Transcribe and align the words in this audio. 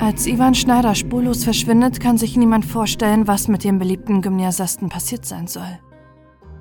Als 0.00 0.26
Ivan 0.26 0.54
Schneider 0.54 0.94
spurlos 0.94 1.44
verschwindet, 1.44 2.00
kann 2.00 2.16
sich 2.16 2.34
niemand 2.34 2.64
vorstellen, 2.64 3.28
was 3.28 3.48
mit 3.48 3.64
dem 3.64 3.78
beliebten 3.78 4.22
Gymnasiasten 4.22 4.88
passiert 4.88 5.26
sein 5.26 5.46
soll. 5.46 5.78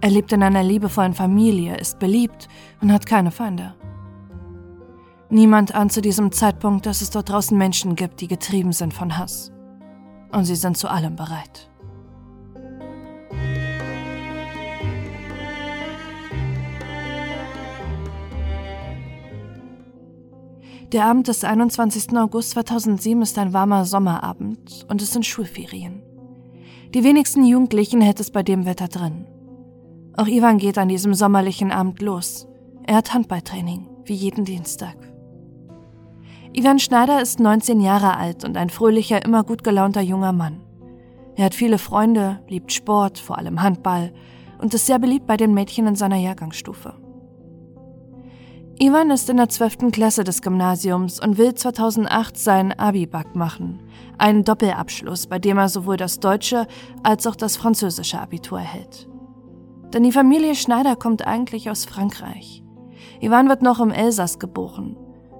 Er 0.01 0.09
lebt 0.09 0.33
in 0.33 0.43
einer 0.43 0.61
liebevollen 0.61 1.13
Familie, 1.13 1.77
ist 1.77 1.99
beliebt 1.99 2.49
und 2.81 2.91
hat 2.91 3.05
keine 3.05 3.31
Feinde. 3.31 3.75
Niemand 5.29 5.73
ahnt 5.73 5.93
zu 5.93 6.01
diesem 6.01 6.33
Zeitpunkt, 6.33 6.85
dass 6.85 6.99
es 6.99 7.11
dort 7.11 7.29
draußen 7.29 7.57
Menschen 7.57 7.95
gibt, 7.95 8.19
die 8.19 8.27
getrieben 8.27 8.73
sind 8.73 8.93
von 8.93 9.17
Hass. 9.17 9.53
Und 10.33 10.43
sie 10.43 10.55
sind 10.55 10.75
zu 10.75 10.89
allem 10.89 11.15
bereit. 11.15 11.69
Der 20.91 21.05
Abend 21.05 21.27
des 21.27 21.43
21. 21.43 22.17
August 22.17 22.49
2007 22.51 23.21
ist 23.21 23.37
ein 23.37 23.53
warmer 23.53 23.85
Sommerabend 23.85 24.87
und 24.89 25.03
es 25.03 25.13
sind 25.13 25.23
Schulferien. 25.23 26.01
Die 26.95 27.03
wenigsten 27.03 27.45
Jugendlichen 27.45 28.01
hält 28.01 28.19
es 28.19 28.31
bei 28.31 28.41
dem 28.41 28.65
Wetter 28.65 28.87
drin. 28.87 29.27
Auch 30.17 30.25
Ivan 30.25 30.57
geht 30.57 30.79
an 30.79 30.89
diesem 30.89 31.13
sommerlichen 31.13 31.71
Abend 31.71 32.01
los. 32.01 32.47
Er 32.87 32.95
hat 32.95 33.13
Handballtraining, 33.13 33.87
wie 34.05 34.15
jeden 34.15 34.45
Dienstag. 34.45 34.95
Ivan 36.53 36.79
Schneider 36.79 37.21
ist 37.21 37.39
19 37.39 37.81
Jahre 37.81 38.17
alt 38.17 38.43
und 38.43 38.57
ein 38.57 38.71
fröhlicher, 38.71 39.23
immer 39.23 39.43
gut 39.43 39.63
gelaunter 39.63 40.01
junger 40.01 40.33
Mann. 40.33 40.59
Er 41.35 41.45
hat 41.45 41.53
viele 41.53 41.77
Freunde, 41.77 42.39
liebt 42.47 42.73
Sport, 42.73 43.19
vor 43.19 43.37
allem 43.37 43.61
Handball 43.61 44.11
und 44.57 44.73
ist 44.73 44.87
sehr 44.87 44.97
beliebt 44.97 45.27
bei 45.27 45.37
den 45.37 45.53
Mädchen 45.53 45.85
in 45.85 45.95
seiner 45.95 46.17
Jahrgangsstufe. 46.17 46.98
Ivan 48.81 49.09
ist 49.09 49.29
in 49.29 49.35
der 49.35 49.49
12. 49.49 49.91
Klasse 49.91 50.23
des 50.23 50.41
Gymnasiums 50.41 51.19
und 51.19 51.37
will 51.37 51.53
2008 51.53 52.37
seinen 52.37 52.71
Abibak 52.71 53.35
machen, 53.35 53.83
einen 54.17 54.45
Doppelabschluss, 54.45 55.27
bei 55.27 55.37
dem 55.37 55.57
er 55.57 55.67
sowohl 55.67 55.97
das 55.97 56.21
deutsche 56.21 56.65
als 57.03 57.27
auch 57.27 57.35
das 57.35 57.57
französische 57.57 58.21
Abitur 58.21 58.59
erhält. 58.59 59.09
Denn 59.93 60.03
die 60.03 60.13
Familie 60.13 60.55
Schneider 60.55 60.95
kommt 60.95 61.27
eigentlich 61.27 61.69
aus 61.69 61.83
Frankreich. 61.83 62.63
Ivan 63.19 63.49
wird 63.49 63.63
noch 63.63 63.81
im 63.81 63.91
Elsass 63.91 64.39
geboren. 64.39 64.95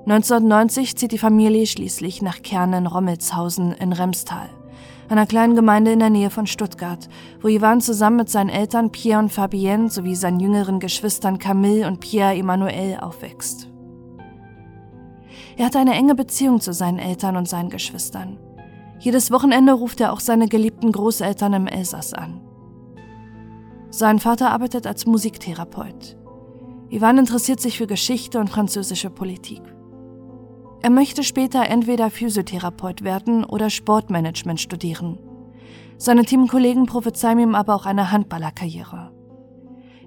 1990 0.05 0.97
zieht 0.97 1.13
die 1.13 1.17
Familie 1.17 1.65
schließlich 1.65 2.21
nach 2.21 2.41
Kernen-Rommelshausen 2.41 3.71
in 3.71 3.93
Remstal 3.93 4.49
einer 5.09 5.25
kleinen 5.25 5.55
Gemeinde 5.55 5.91
in 5.91 5.99
der 5.99 6.09
Nähe 6.09 6.29
von 6.29 6.47
Stuttgart, 6.47 7.09
wo 7.41 7.47
Ivan 7.47 7.81
zusammen 7.81 8.17
mit 8.17 8.29
seinen 8.29 8.49
Eltern 8.49 8.91
Pierre 8.91 9.19
und 9.19 9.31
Fabienne 9.31 9.89
sowie 9.89 10.15
seinen 10.15 10.39
jüngeren 10.39 10.79
Geschwistern 10.79 11.39
Camille 11.39 11.88
und 11.88 11.99
Pierre 11.99 12.35
Emmanuel 12.35 12.99
aufwächst. 12.99 13.69
Er 15.57 15.65
hat 15.65 15.75
eine 15.75 15.93
enge 15.93 16.15
Beziehung 16.15 16.61
zu 16.61 16.73
seinen 16.73 16.99
Eltern 16.99 17.35
und 17.35 17.49
seinen 17.49 17.69
Geschwistern. 17.69 18.37
Jedes 18.99 19.31
Wochenende 19.31 19.73
ruft 19.73 19.99
er 20.02 20.13
auch 20.13 20.19
seine 20.19 20.47
geliebten 20.47 20.91
Großeltern 20.91 21.53
im 21.53 21.67
Elsass 21.67 22.13
an. 22.13 22.41
Sein 23.89 24.19
Vater 24.19 24.52
arbeitet 24.52 24.85
als 24.85 25.05
Musiktherapeut. 25.05 26.17
Ivan 26.89 27.17
interessiert 27.17 27.59
sich 27.59 27.77
für 27.77 27.87
Geschichte 27.87 28.39
und 28.39 28.49
französische 28.49 29.09
Politik. 29.09 29.61
Er 30.81 30.89
möchte 30.89 31.23
später 31.23 31.66
entweder 31.66 32.09
Physiotherapeut 32.09 33.03
werden 33.03 33.44
oder 33.44 33.69
Sportmanagement 33.69 34.61
studieren. 34.61 35.19
Seine 35.97 36.23
Teamkollegen 36.23 36.86
prophezeien 36.86 37.39
ihm 37.39 37.55
aber 37.55 37.75
auch 37.75 37.86
eine 37.86 38.11
Handballerkarriere. 38.11 39.11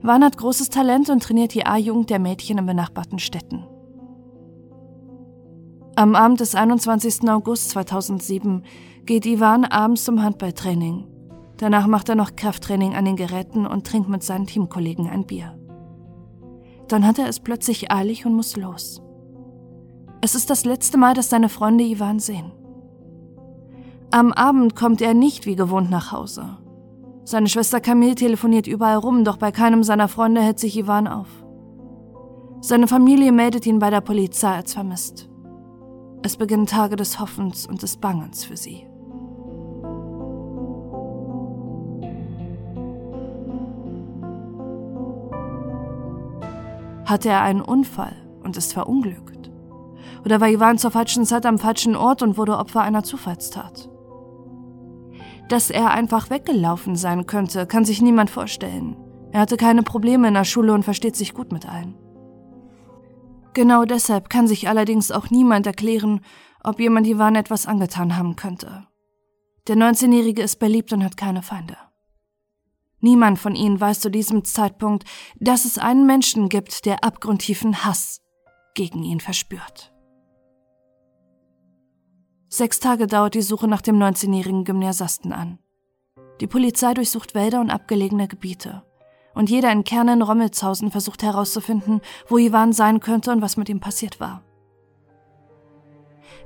Ivan 0.03 0.25
hat 0.25 0.39
großes 0.39 0.71
Talent 0.71 1.11
und 1.11 1.23
trainiert 1.23 1.53
die 1.55 1.67
A-Jugend 1.67 2.09
der 2.09 2.19
Mädchen 2.19 2.59
in 2.59 2.67
benachbarten 2.67 3.19
Städten. 3.19 3.67
Am 5.95 6.17
Abend 6.17 6.41
des 6.41 6.55
21. 6.55 7.29
August 7.29 7.71
2007 7.71 8.65
geht 9.05 9.27
Ivan 9.27 9.67
abends 9.67 10.05
zum 10.05 10.23
Handballtraining. 10.23 11.07
Danach 11.59 11.87
macht 11.87 12.09
er 12.09 12.15
noch 12.15 12.35
Krafttraining 12.35 12.95
an 12.95 13.05
den 13.05 13.17
Geräten 13.17 13.67
und 13.67 13.87
trinkt 13.87 14.09
mit 14.09 14.23
seinen 14.23 14.47
Teamkollegen 14.47 15.09
ein 15.09 15.27
Bier. 15.27 15.57
Dann 16.89 17.07
hat 17.07 17.19
er 17.19 17.29
es 17.29 17.41
plötzlich 17.41 17.93
eilig 17.93 18.25
und 18.25 18.35
muss 18.35 18.57
los. 18.57 19.03
Es 20.25 20.37
ist 20.37 20.51
das 20.51 20.65
letzte 20.65 20.99
Mal, 20.99 21.15
dass 21.15 21.31
seine 21.31 21.49
Freunde 21.49 21.83
Ivan 21.83 22.21
sehen. 22.21 22.53
Am 24.13 24.33
Abend 24.33 24.77
kommt 24.77 25.03
er 25.03 25.15
nicht 25.15 25.47
wie 25.47 25.57
gewohnt 25.57 25.91
nach 25.91 26.13
Hause. 26.13 26.59
Seine 27.25 27.49
Schwester 27.49 27.81
Camille 27.81 28.15
telefoniert 28.15 28.69
überall 28.69 28.99
rum, 28.99 29.25
doch 29.25 29.37
bei 29.37 29.51
keinem 29.51 29.83
seiner 29.83 30.07
Freunde 30.07 30.41
hält 30.41 30.61
sich 30.61 30.79
Ivan 30.79 31.09
auf. 31.09 31.27
Seine 32.61 32.87
Familie 32.87 33.33
meldet 33.33 33.67
ihn 33.67 33.81
bei 33.81 33.91
der 33.91 34.01
Polizei 34.01 34.55
als 34.55 34.75
vermisst. 34.75 35.29
Es 36.23 36.37
beginnen 36.37 36.67
Tage 36.67 36.95
des 36.95 37.19
Hoffens 37.19 37.67
und 37.67 37.83
des 37.83 37.97
Bangens 37.97 38.45
für 38.45 38.57
sie. 38.57 38.87
Hatte 47.07 47.29
er 47.29 47.43
einen 47.43 47.61
Unfall 47.61 48.15
und 48.45 48.57
ist 48.57 48.73
verunglückt? 48.73 49.32
Oder 50.25 50.41
war 50.41 50.49
Ivan 50.49 50.79
zur 50.79 50.91
falschen 50.91 51.25
Zeit 51.25 51.47
am 51.47 51.59
falschen 51.59 51.97
Ort 51.97 52.23
und 52.23 52.37
wurde 52.37 52.57
Opfer 52.57 52.83
einer 52.83 53.03
Zufallstat? 53.03 53.89
Dass 55.49 55.71
er 55.71 55.91
einfach 55.91 56.31
weggelaufen 56.31 56.97
sein 56.97 57.27
könnte, 57.27 57.67
kann 57.67 57.85
sich 57.85 58.01
niemand 58.01 58.31
vorstellen. 58.31 58.97
Er 59.33 59.41
hatte 59.41 59.57
keine 59.57 59.83
Probleme 59.83 60.29
in 60.29 60.35
der 60.35 60.45
Schule 60.45 60.73
und 60.73 60.85
versteht 60.85 61.17
sich 61.17 61.35
gut 61.35 61.53
mit 61.53 61.69
allen. 61.69 61.95
Genau 63.55 63.85
deshalb 63.85 64.31
kann 64.31 64.47
sich 64.47 64.69
allerdings 64.69 65.11
auch 65.11 65.31
niemand 65.31 65.67
erklären, 65.67 66.21
ob 66.63 66.81
jemand 66.81 67.07
Ivan 67.07 67.35
etwas 67.35 67.67
angetan 67.67 68.17
haben 68.17 68.37
könnte. 68.37 68.87
Der 69.69 69.77
19-Jährige 69.77 70.43
ist 70.43 70.59
beliebt 70.59 70.93
und 70.93 71.05
hat 71.05 71.17
keine 71.17 71.43
Feinde. 71.43 71.77
Niemand 73.01 73.39
von 73.39 73.55
ihnen 73.55 73.81
weiß 73.81 74.01
zu 74.01 74.11
diesem 74.11 74.45
Zeitpunkt, 74.45 75.05
dass 75.39 75.65
es 75.65 75.77
einen 75.77 76.07
Menschen 76.07 76.49
gibt, 76.49 76.87
der 76.87 77.05
abgrundtiefen 77.05 77.85
Hass 77.85 78.21
gegen 78.75 79.03
ihn 79.03 79.21
verspürt. 79.21 79.92
Sechs 82.55 82.81
Tage 82.81 83.07
dauert 83.07 83.33
die 83.33 83.41
Suche 83.41 83.67
nach 83.67 83.81
dem 83.81 83.97
19-jährigen 83.97 84.65
Gymnasiasten 84.65 85.33
an. 85.33 85.59
Die 86.43 86.47
Polizei 86.47 86.93
durchsucht 86.93 87.35
Wälder 87.35 87.63
und 87.63 87.71
abgelegene 87.71 88.29
Gebiete. 88.29 88.83
Und 89.33 89.49
jeder 89.49 89.73
in 89.73 89.85
Kernen 89.85 90.21
Rommelshausen 90.21 90.91
versucht 90.91 91.23
herauszufinden, 91.23 92.03
wo 92.29 92.37
Ivan 92.37 92.75
sein 92.75 93.01
könnte 93.01 93.33
und 93.33 93.41
was 93.41 93.57
mit 93.57 93.71
ihm 93.71 93.81
passiert 93.81 94.21
war. 94.21 94.43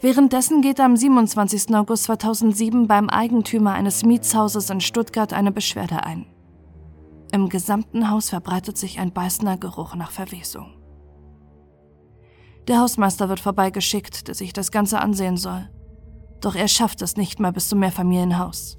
Währenddessen 0.00 0.62
geht 0.62 0.78
am 0.78 0.96
27. 0.96 1.74
August 1.74 2.04
2007 2.04 2.86
beim 2.86 3.10
Eigentümer 3.10 3.72
eines 3.72 4.04
Mietshauses 4.04 4.70
in 4.70 4.80
Stuttgart 4.80 5.32
eine 5.32 5.50
Beschwerde 5.50 6.04
ein. 6.04 6.26
Im 7.32 7.48
gesamten 7.48 8.08
Haus 8.10 8.30
verbreitet 8.30 8.78
sich 8.78 9.00
ein 9.00 9.12
beißender 9.12 9.56
Geruch 9.56 9.96
nach 9.96 10.12
Verwesung. 10.12 10.72
Der 12.68 12.78
Hausmeister 12.78 13.28
wird 13.28 13.40
vorbeigeschickt, 13.40 14.28
der 14.28 14.36
sich 14.36 14.52
das 14.52 14.70
Ganze 14.70 15.00
ansehen 15.00 15.36
soll. 15.36 15.68
Doch 16.40 16.54
er 16.54 16.68
schafft 16.68 17.02
es 17.02 17.16
nicht 17.16 17.40
mal 17.40 17.52
bis 17.52 17.68
zum 17.68 17.80
Mehrfamilienhaus. 17.80 18.78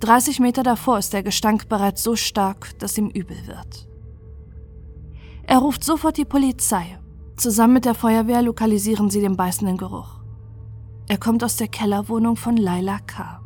30 0.00 0.40
Meter 0.40 0.62
davor 0.62 0.98
ist 0.98 1.12
der 1.12 1.22
Gestank 1.22 1.68
bereits 1.68 2.02
so 2.02 2.16
stark, 2.16 2.76
dass 2.78 2.98
ihm 2.98 3.08
übel 3.08 3.36
wird. 3.46 3.88
Er 5.44 5.58
ruft 5.58 5.84
sofort 5.84 6.16
die 6.16 6.24
Polizei. 6.24 6.98
Zusammen 7.36 7.74
mit 7.74 7.84
der 7.84 7.94
Feuerwehr 7.94 8.42
lokalisieren 8.42 9.10
sie 9.10 9.20
den 9.20 9.36
beißenden 9.36 9.76
Geruch. 9.76 10.20
Er 11.08 11.18
kommt 11.18 11.44
aus 11.44 11.56
der 11.56 11.68
Kellerwohnung 11.68 12.36
von 12.36 12.56
Laila 12.56 12.98
K. 13.00 13.40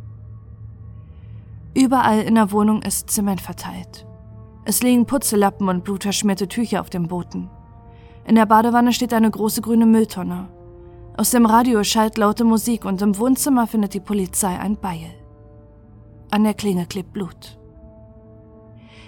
Überall 1.75 2.21
in 2.21 2.37
der 2.37 2.53
Wohnung 2.53 2.83
ist 2.83 3.11
Zement 3.11 3.41
verteilt. 3.41 4.07
Es 4.65 4.83
liegen 4.83 5.07
Putzelappen 5.07 5.69
und 5.69 5.85
blutverschmierte 5.85 6.49
Tücher 6.49 6.81
auf 6.81 6.91
dem 6.91 7.07
Boden. 7.07 7.51
In 8.25 8.35
der 8.35 8.47
Badewanne 8.47 8.93
steht 8.93 9.13
eine 9.13 9.31
große 9.31 9.61
grüne 9.61 9.87
Mülltonne. 9.87 10.49
Aus 11.19 11.31
dem 11.31 11.47
Radio 11.47 11.83
schallt 11.83 12.19
laute 12.19 12.45
Musik 12.45 12.85
und 12.85 13.01
im 13.01 13.17
Wohnzimmer 13.17 13.67
findet 13.67 13.95
die 13.95 14.01
Polizei 14.01 14.59
ein 14.59 14.77
Beil. 14.77 15.15
An 16.31 16.45
der 16.45 16.53
Klinge 16.53 16.85
klebt 16.85 17.15
Blut. 17.15 17.59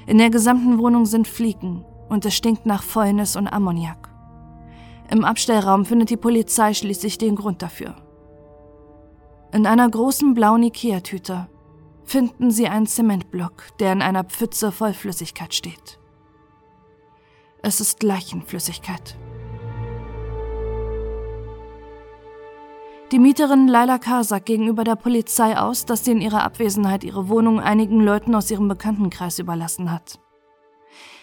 In 0.07 0.17
der 0.17 0.31
gesamten 0.31 0.79
Wohnung 0.79 1.05
sind 1.05 1.29
Fliegen 1.29 1.85
und 2.09 2.25
es 2.25 2.35
stinkt 2.35 2.65
nach 2.65 2.83
Fäulnis 2.83 3.37
und 3.37 3.47
Ammoniak. 3.47 4.09
Im 5.11 5.23
Abstellraum 5.23 5.85
findet 5.85 6.09
die 6.09 6.17
Polizei 6.17 6.73
schließlich 6.73 7.19
den 7.19 7.37
Grund 7.37 7.61
dafür. 7.61 7.95
In 9.53 9.67
einer 9.67 9.89
großen 9.89 10.33
blauen 10.33 10.63
Ikea-Tüte 10.63 11.49
finden 12.05 12.51
sie 12.51 12.69
einen 12.69 12.87
Zementblock, 12.87 13.77
der 13.81 13.93
in 13.93 14.01
einer 14.01 14.25
Pfütze 14.25 14.73
voll 14.73 14.95
Flüssigkeit 14.95 15.53
steht. 15.53 16.01
Es 17.61 17.81
ist 17.83 18.03
Leichenflüssigkeit. 18.03 19.19
Die 23.11 23.19
Mieterin 23.19 23.69
Laila 23.69 23.97
K. 23.97 24.23
sagt 24.23 24.45
gegenüber 24.45 24.85
der 24.85 24.95
Polizei 24.95 25.57
aus, 25.57 25.87
dass 25.87 26.05
sie 26.05 26.11
in 26.11 26.21
ihrer 26.21 26.43
Abwesenheit 26.43 27.05
ihre 27.05 27.31
Wohnung 27.31 27.59
einigen 27.59 28.01
Leuten 28.01 28.35
aus 28.35 28.51
ihrem 28.51 28.69
Bekanntenkreis 28.69 29.39
überlassen 29.39 29.91
hat. 29.91 30.21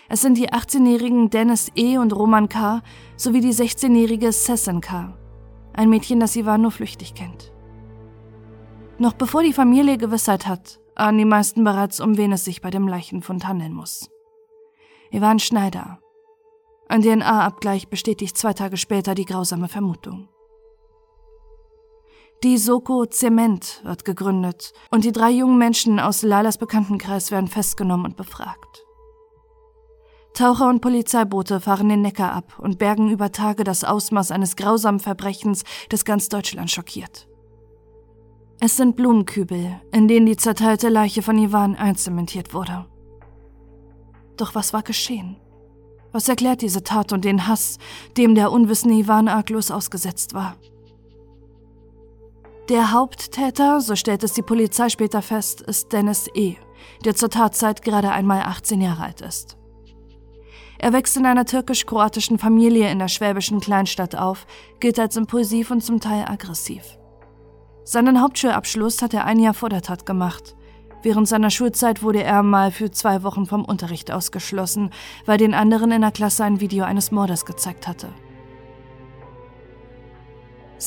Es 0.09 0.21
sind 0.21 0.39
die 0.39 0.49
18-jährigen 0.49 1.29
Dennis 1.29 1.71
E. 1.75 1.99
und 1.99 2.11
Roman 2.11 2.49
K. 2.49 2.81
sowie 3.17 3.39
die 3.39 3.53
16-jährige 3.53 4.31
Sessin 4.31 4.81
K., 4.81 5.15
ein 5.73 5.89
Mädchen, 5.89 6.19
das 6.19 6.35
Ivan 6.35 6.61
nur 6.61 6.71
flüchtig 6.71 7.13
kennt. 7.13 7.51
Noch 8.97 9.13
bevor 9.13 9.43
die 9.43 9.53
Familie 9.53 9.99
Gewissheit 9.99 10.47
hat, 10.47 10.79
ahnen 10.95 11.19
die 11.19 11.25
meisten 11.25 11.63
bereits, 11.63 11.99
um 11.99 12.17
wen 12.17 12.31
es 12.31 12.45
sich 12.45 12.61
bei 12.61 12.71
dem 12.71 12.87
Leichenfund 12.87 13.47
handeln 13.47 13.73
muss. 13.73 14.09
Ivan 15.11 15.37
Schneider. 15.37 15.99
Ein 16.87 17.03
DNA-Abgleich 17.03 17.89
bestätigt 17.89 18.37
zwei 18.37 18.53
Tage 18.53 18.77
später 18.77 19.13
die 19.13 19.25
grausame 19.25 19.67
Vermutung. 19.67 20.29
Die 22.45 22.59
Soko 22.59 23.07
Zement 23.07 23.81
wird 23.85 24.05
gegründet 24.05 24.71
und 24.91 25.03
die 25.03 25.11
drei 25.11 25.31
jungen 25.31 25.57
Menschen 25.57 25.99
aus 25.99 26.21
Lailas 26.21 26.59
Bekanntenkreis 26.59 27.31
werden 27.31 27.47
festgenommen 27.47 28.05
und 28.05 28.17
befragt. 28.17 28.85
Taucher 30.35 30.69
und 30.69 30.79
Polizeiboote 30.79 31.59
fahren 31.59 31.89
den 31.89 32.03
Neckar 32.03 32.33
ab 32.33 32.59
und 32.59 32.77
bergen 32.77 33.09
über 33.09 33.31
Tage 33.31 33.63
das 33.63 33.83
Ausmaß 33.83 34.29
eines 34.29 34.55
grausamen 34.57 34.99
Verbrechens, 34.99 35.63
das 35.89 36.05
ganz 36.05 36.29
Deutschland 36.29 36.69
schockiert. 36.69 37.27
Es 38.59 38.77
sind 38.77 38.95
Blumenkübel, 38.95 39.81
in 39.91 40.07
denen 40.07 40.27
die 40.27 40.37
zerteilte 40.37 40.89
Leiche 40.89 41.23
von 41.23 41.39
Ivan 41.39 41.75
einzementiert 41.75 42.53
wurde. 42.53 42.85
Doch 44.37 44.53
was 44.53 44.71
war 44.71 44.83
geschehen? 44.83 45.37
Was 46.11 46.29
erklärt 46.29 46.61
diese 46.61 46.83
Tat 46.83 47.11
und 47.11 47.25
den 47.25 47.47
Hass, 47.47 47.79
dem 48.17 48.35
der 48.35 48.51
unwissende 48.51 48.97
Ivan 48.97 49.29
arglos 49.29 49.71
ausgesetzt 49.71 50.35
war? 50.35 50.55
Der 52.69 52.91
Haupttäter, 52.91 53.79
so 53.79 53.95
stellt 53.95 54.23
es 54.23 54.33
die 54.33 54.41
Polizei 54.41 54.89
später 54.89 55.21
fest, 55.21 55.61
ist 55.61 55.93
Dennis 55.93 56.27
E., 56.33 56.55
der 57.03 57.13
zur 57.13 57.29
Tatzeit 57.29 57.83
gerade 57.83 58.09
einmal 58.09 58.41
18 58.41 58.81
Jahre 58.81 59.03
alt 59.03 59.21
ist. 59.21 59.55
Er 60.79 60.91
wächst 60.91 61.15
in 61.15 61.27
einer 61.27 61.45
türkisch-kroatischen 61.45 62.39
Familie 62.39 62.89
in 62.89 62.97
der 62.97 63.07
schwäbischen 63.07 63.59
Kleinstadt 63.59 64.15
auf, 64.15 64.47
gilt 64.79 64.97
als 64.97 65.15
impulsiv 65.15 65.69
und 65.69 65.81
zum 65.81 65.99
Teil 65.99 66.25
aggressiv. 66.27 66.97
Seinen 67.83 68.19
Hauptschulabschluss 68.19 69.03
hat 69.03 69.13
er 69.13 69.25
ein 69.25 69.39
Jahr 69.39 69.53
vor 69.53 69.69
der 69.69 69.83
Tat 69.83 70.07
gemacht. 70.07 70.55
Während 71.03 71.27
seiner 71.27 71.51
Schulzeit 71.51 72.01
wurde 72.01 72.23
er 72.23 72.41
mal 72.41 72.71
für 72.71 72.89
zwei 72.89 73.21
Wochen 73.21 73.45
vom 73.45 73.63
Unterricht 73.63 74.09
ausgeschlossen, 74.09 74.89
weil 75.27 75.37
den 75.37 75.53
anderen 75.53 75.91
in 75.91 76.01
der 76.01 76.11
Klasse 76.11 76.43
ein 76.43 76.59
Video 76.61 76.83
eines 76.83 77.11
Mordes 77.11 77.45
gezeigt 77.45 77.87
hatte. 77.87 78.09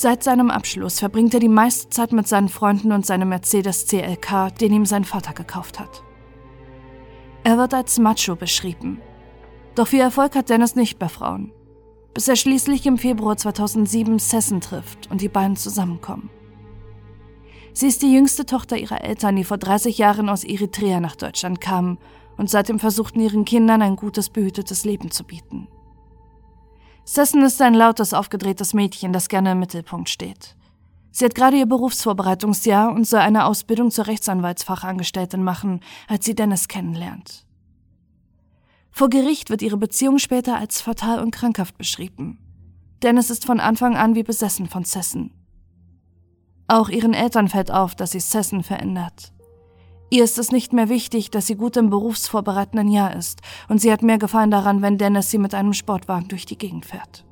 Seit 0.01 0.23
seinem 0.23 0.49
Abschluss 0.49 0.99
verbringt 0.99 1.33
er 1.33 1.41
die 1.41 1.49
meiste 1.49 1.89
Zeit 1.89 2.13
mit 2.13 2.25
seinen 2.25 2.47
Freunden 2.47 2.93
und 2.93 3.05
seinem 3.05 3.27
Mercedes 3.27 3.85
CLK, 3.85 4.49
den 4.57 4.71
ihm 4.71 4.85
sein 4.85 5.03
Vater 5.03 5.33
gekauft 5.33 5.77
hat. 5.77 6.03
Er 7.43 7.57
wird 7.57 7.73
als 7.73 7.99
Macho 7.99 8.37
beschrieben. 8.37 9.01
Doch 9.75 9.89
viel 9.89 9.99
Erfolg 9.99 10.37
hat 10.37 10.49
Dennis 10.49 10.77
nicht 10.77 10.99
bei 10.99 11.09
Frauen, 11.09 11.51
bis 12.13 12.29
er 12.29 12.37
schließlich 12.37 12.85
im 12.85 12.97
Februar 12.97 13.35
2007 13.35 14.19
Sessen 14.19 14.61
trifft 14.61 15.11
und 15.11 15.19
die 15.19 15.27
beiden 15.27 15.57
zusammenkommen. 15.57 16.29
Sie 17.73 17.87
ist 17.87 18.01
die 18.01 18.13
jüngste 18.13 18.45
Tochter 18.45 18.77
ihrer 18.77 19.03
Eltern, 19.03 19.35
die 19.35 19.43
vor 19.43 19.57
30 19.57 19.97
Jahren 19.97 20.29
aus 20.29 20.45
Eritrea 20.45 21.01
nach 21.01 21.17
Deutschland 21.17 21.59
kamen 21.59 21.97
und 22.37 22.49
seitdem 22.49 22.79
versuchten, 22.79 23.19
ihren 23.19 23.43
Kindern 23.43 23.81
ein 23.81 23.97
gutes, 23.97 24.29
behütetes 24.29 24.85
Leben 24.85 25.11
zu 25.11 25.25
bieten. 25.25 25.67
Sessen 27.11 27.41
ist 27.41 27.59
ein 27.59 27.73
lautes, 27.73 28.13
aufgedrehtes 28.13 28.75
Mädchen, 28.75 29.13
das 29.13 29.29
gerne 29.29 29.53
im 29.53 29.59
Mittelpunkt 29.59 30.09
steht. 30.09 30.55
Sie 31.09 31.25
hat 31.25 31.33
gerade 31.33 31.57
ihr 31.57 31.65
Berufsvorbereitungsjahr 31.65 32.93
und 32.93 33.07
soll 33.07 33.21
eine 33.21 33.45
Ausbildung 33.45 33.89
zur 33.89 34.05
Rechtsanwaltsfachangestellten 34.05 35.43
machen, 35.43 35.79
als 36.07 36.25
sie 36.25 36.35
Dennis 36.35 36.67
kennenlernt. 36.67 37.47
Vor 38.91 39.09
Gericht 39.09 39.49
wird 39.49 39.63
ihre 39.63 39.77
Beziehung 39.77 40.19
später 40.19 40.57
als 40.57 40.81
fatal 40.81 41.19
und 41.19 41.31
krankhaft 41.31 41.79
beschrieben. 41.79 42.37
Dennis 43.01 43.31
ist 43.31 43.43
von 43.43 43.59
Anfang 43.59 43.97
an 43.97 44.13
wie 44.13 44.21
besessen 44.21 44.67
von 44.67 44.83
Sessen. 44.83 45.33
Auch 46.67 46.89
ihren 46.89 47.15
Eltern 47.15 47.47
fällt 47.47 47.71
auf, 47.71 47.95
dass 47.95 48.11
sie 48.11 48.19
Sessen 48.19 48.61
verändert. 48.61 49.33
Ihr 50.09 50.23
ist 50.23 50.39
es 50.39 50.51
nicht 50.51 50.73
mehr 50.73 50.89
wichtig, 50.89 51.29
dass 51.29 51.47
sie 51.47 51.55
gut 51.55 51.77
im 51.77 51.89
berufsvorbereitenden 51.89 52.87
Jahr 52.87 53.15
ist, 53.15 53.41
und 53.67 53.79
sie 53.79 53.91
hat 53.91 54.01
mehr 54.01 54.17
Gefallen 54.17 54.49
daran, 54.51 54.81
wenn 54.81 54.97
Dennis 54.97 55.29
sie 55.29 55.37
mit 55.37 55.53
einem 55.53 55.73
Sportwagen 55.73 56.27
durch 56.27 56.45
die 56.45 56.57
Gegend 56.57 56.85
fährt. 56.85 57.25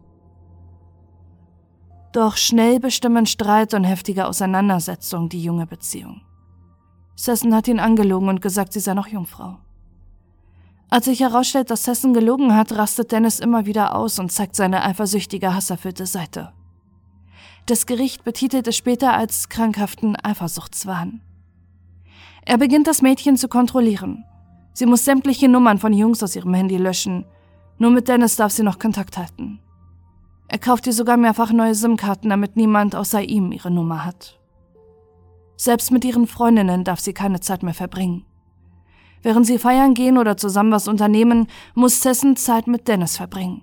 Doch 2.13 2.37
schnell 2.37 2.79
bestimmen 2.79 3.25
Streit 3.25 3.73
und 3.73 3.83
heftige 3.83 4.27
Auseinandersetzungen 4.27 5.29
die 5.29 5.41
junge 5.43 5.65
Beziehung. 5.65 6.21
Sessen 7.15 7.53
hat 7.53 7.67
ihn 7.67 7.79
angelogen 7.79 8.29
und 8.29 8.41
gesagt, 8.41 8.73
sie 8.73 8.79
sei 8.79 8.93
noch 8.93 9.07
Jungfrau. 9.07 9.57
Als 10.89 11.05
sich 11.05 11.19
herausstellt, 11.19 11.69
dass 11.69 11.83
Sessen 11.83 12.13
gelogen 12.13 12.55
hat, 12.55 12.71
rastet 12.71 13.11
Dennis 13.11 13.39
immer 13.39 13.65
wieder 13.65 13.95
aus 13.95 14.19
und 14.19 14.31
zeigt 14.31 14.55
seine 14.55 14.83
eifersüchtige, 14.83 15.53
hasserfüllte 15.53 16.05
Seite. 16.05 16.53
Das 17.65 17.85
Gericht 17.85 18.23
betitelt 18.23 18.67
es 18.67 18.77
später 18.77 19.13
als 19.13 19.49
krankhaften 19.49 20.15
Eifersuchtswahn. 20.15 21.21
Er 22.49 22.57
beginnt 22.57 22.87
das 22.87 23.01
Mädchen 23.01 23.35
zu 23.35 23.49
kontrollieren. 23.49 24.23
Sie 24.71 24.85
muss 24.85 25.03
sämtliche 25.03 25.49
Nummern 25.49 25.79
von 25.79 25.91
Jungs 25.91 26.23
aus 26.23 26.33
ihrem 26.33 26.53
Handy 26.53 26.77
löschen. 26.77 27.25
Nur 27.77 27.91
mit 27.91 28.07
Dennis 28.07 28.37
darf 28.37 28.53
sie 28.53 28.63
noch 28.63 28.79
Kontakt 28.79 29.17
halten. 29.17 29.59
Er 30.47 30.57
kauft 30.57 30.87
ihr 30.87 30.93
sogar 30.93 31.17
mehrfach 31.17 31.51
neue 31.51 31.75
SIM-Karten, 31.75 32.29
damit 32.29 32.55
niemand 32.55 32.95
außer 32.95 33.21
ihm 33.21 33.51
ihre 33.51 33.69
Nummer 33.69 34.05
hat. 34.05 34.39
Selbst 35.57 35.91
mit 35.91 36.05
ihren 36.05 36.25
Freundinnen 36.25 36.85
darf 36.85 37.01
sie 37.01 37.11
keine 37.11 37.41
Zeit 37.41 37.63
mehr 37.63 37.73
verbringen. 37.73 38.23
Während 39.23 39.45
sie 39.45 39.59
feiern 39.59 39.93
gehen 39.93 40.17
oder 40.17 40.37
zusammen 40.37 40.71
was 40.71 40.87
unternehmen, 40.87 41.47
muss 41.75 42.01
Sessen 42.01 42.37
Zeit 42.37 42.65
mit 42.67 42.87
Dennis 42.87 43.17
verbringen. 43.17 43.61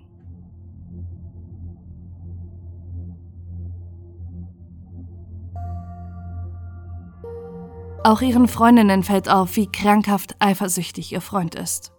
Auch 8.05 8.21
ihren 8.21 8.47
Freundinnen 8.47 9.01
fällt 9.01 9.29
auf, 9.29 9.55
wie 9.55 9.65
krankhaft 9.65 10.35
eifersüchtig 10.37 11.11
ihr 11.11 11.21
Freund 11.21 11.55
ist. 11.55 11.91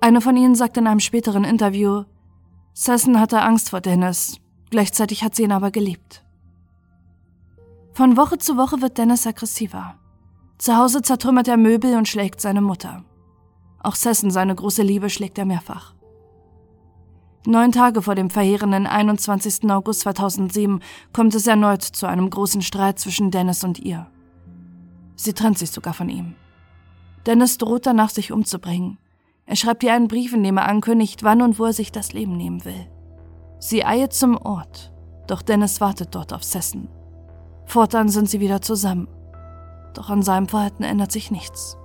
Eine 0.00 0.22
von 0.22 0.34
ihnen 0.34 0.54
sagt 0.54 0.78
in 0.78 0.86
einem 0.86 0.98
späteren 0.98 1.44
Interview, 1.44 2.04
Sessen 2.72 3.20
hatte 3.20 3.42
Angst 3.42 3.68
vor 3.68 3.82
Dennis, 3.82 4.38
gleichzeitig 4.70 5.22
hat 5.22 5.34
sie 5.34 5.42
ihn 5.42 5.52
aber 5.52 5.70
geliebt. 5.70 6.24
Von 7.92 8.16
Woche 8.16 8.38
zu 8.38 8.56
Woche 8.56 8.80
wird 8.80 8.96
Dennis 8.96 9.26
aggressiver. 9.26 9.96
Zu 10.56 10.78
Hause 10.78 11.02
zertrümmert 11.02 11.48
er 11.48 11.58
Möbel 11.58 11.98
und 11.98 12.08
schlägt 12.08 12.40
seine 12.40 12.62
Mutter. 12.62 13.04
Auch 13.82 13.94
Sessen, 13.94 14.30
seine 14.30 14.54
große 14.54 14.82
Liebe, 14.82 15.10
schlägt 15.10 15.36
er 15.36 15.44
mehrfach. 15.44 15.92
Neun 17.44 17.72
Tage 17.72 18.00
vor 18.00 18.14
dem 18.14 18.30
verheerenden 18.30 18.86
21. 18.86 19.70
August 19.70 20.00
2007 20.00 20.80
kommt 21.12 21.34
es 21.34 21.46
erneut 21.46 21.82
zu 21.82 22.06
einem 22.06 22.30
großen 22.30 22.62
Streit 22.62 22.98
zwischen 22.98 23.30
Dennis 23.30 23.64
und 23.64 23.78
ihr. 23.80 24.11
Sie 25.16 25.32
trennt 25.32 25.58
sich 25.58 25.70
sogar 25.70 25.94
von 25.94 26.08
ihm. 26.08 26.34
Dennis 27.26 27.58
droht 27.58 27.86
danach, 27.86 28.10
sich 28.10 28.32
umzubringen. 28.32 28.98
Er 29.46 29.56
schreibt 29.56 29.82
ihr 29.82 29.92
einen 29.92 30.08
Brief, 30.08 30.32
in 30.32 30.42
dem 30.42 30.56
er 30.56 30.68
ankündigt, 30.68 31.22
wann 31.22 31.42
und 31.42 31.58
wo 31.58 31.64
er 31.64 31.72
sich 31.72 31.92
das 31.92 32.12
Leben 32.12 32.36
nehmen 32.36 32.64
will. 32.64 32.88
Sie 33.58 33.84
eilt 33.84 34.12
zum 34.12 34.36
Ort, 34.36 34.92
doch 35.26 35.42
Dennis 35.42 35.80
wartet 35.80 36.14
dort 36.14 36.32
auf 36.32 36.42
Sessen. 36.42 36.88
Fortan 37.66 38.08
sind 38.08 38.28
sie 38.28 38.40
wieder 38.40 38.60
zusammen. 38.60 39.08
Doch 39.94 40.10
an 40.10 40.22
seinem 40.22 40.48
Verhalten 40.48 40.82
ändert 40.82 41.12
sich 41.12 41.30
nichts. 41.30 41.76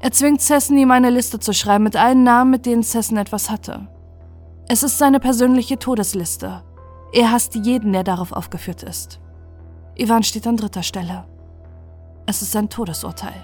Er 0.00 0.12
zwingt 0.12 0.40
Sessen, 0.40 0.78
ihm 0.78 0.90
eine 0.90 1.10
Liste 1.10 1.38
zu 1.38 1.52
schreiben 1.52 1.84
mit 1.84 1.96
allen 1.96 2.22
Namen, 2.22 2.50
mit 2.50 2.64
denen 2.64 2.82
Sessen 2.82 3.18
etwas 3.18 3.50
hatte. 3.50 3.88
Es 4.68 4.82
ist 4.82 4.98
seine 4.98 5.20
persönliche 5.20 5.78
Todesliste. 5.78 6.62
Er 7.12 7.32
hasst 7.32 7.54
jeden, 7.54 7.92
der 7.92 8.04
darauf 8.04 8.32
aufgeführt 8.32 8.82
ist. 8.82 9.20
Ivan 9.96 10.22
steht 10.22 10.46
an 10.46 10.56
dritter 10.56 10.82
Stelle. 10.82 11.26
Es 12.30 12.42
ist 12.42 12.54
ein 12.54 12.68
Todesurteil. 12.68 13.34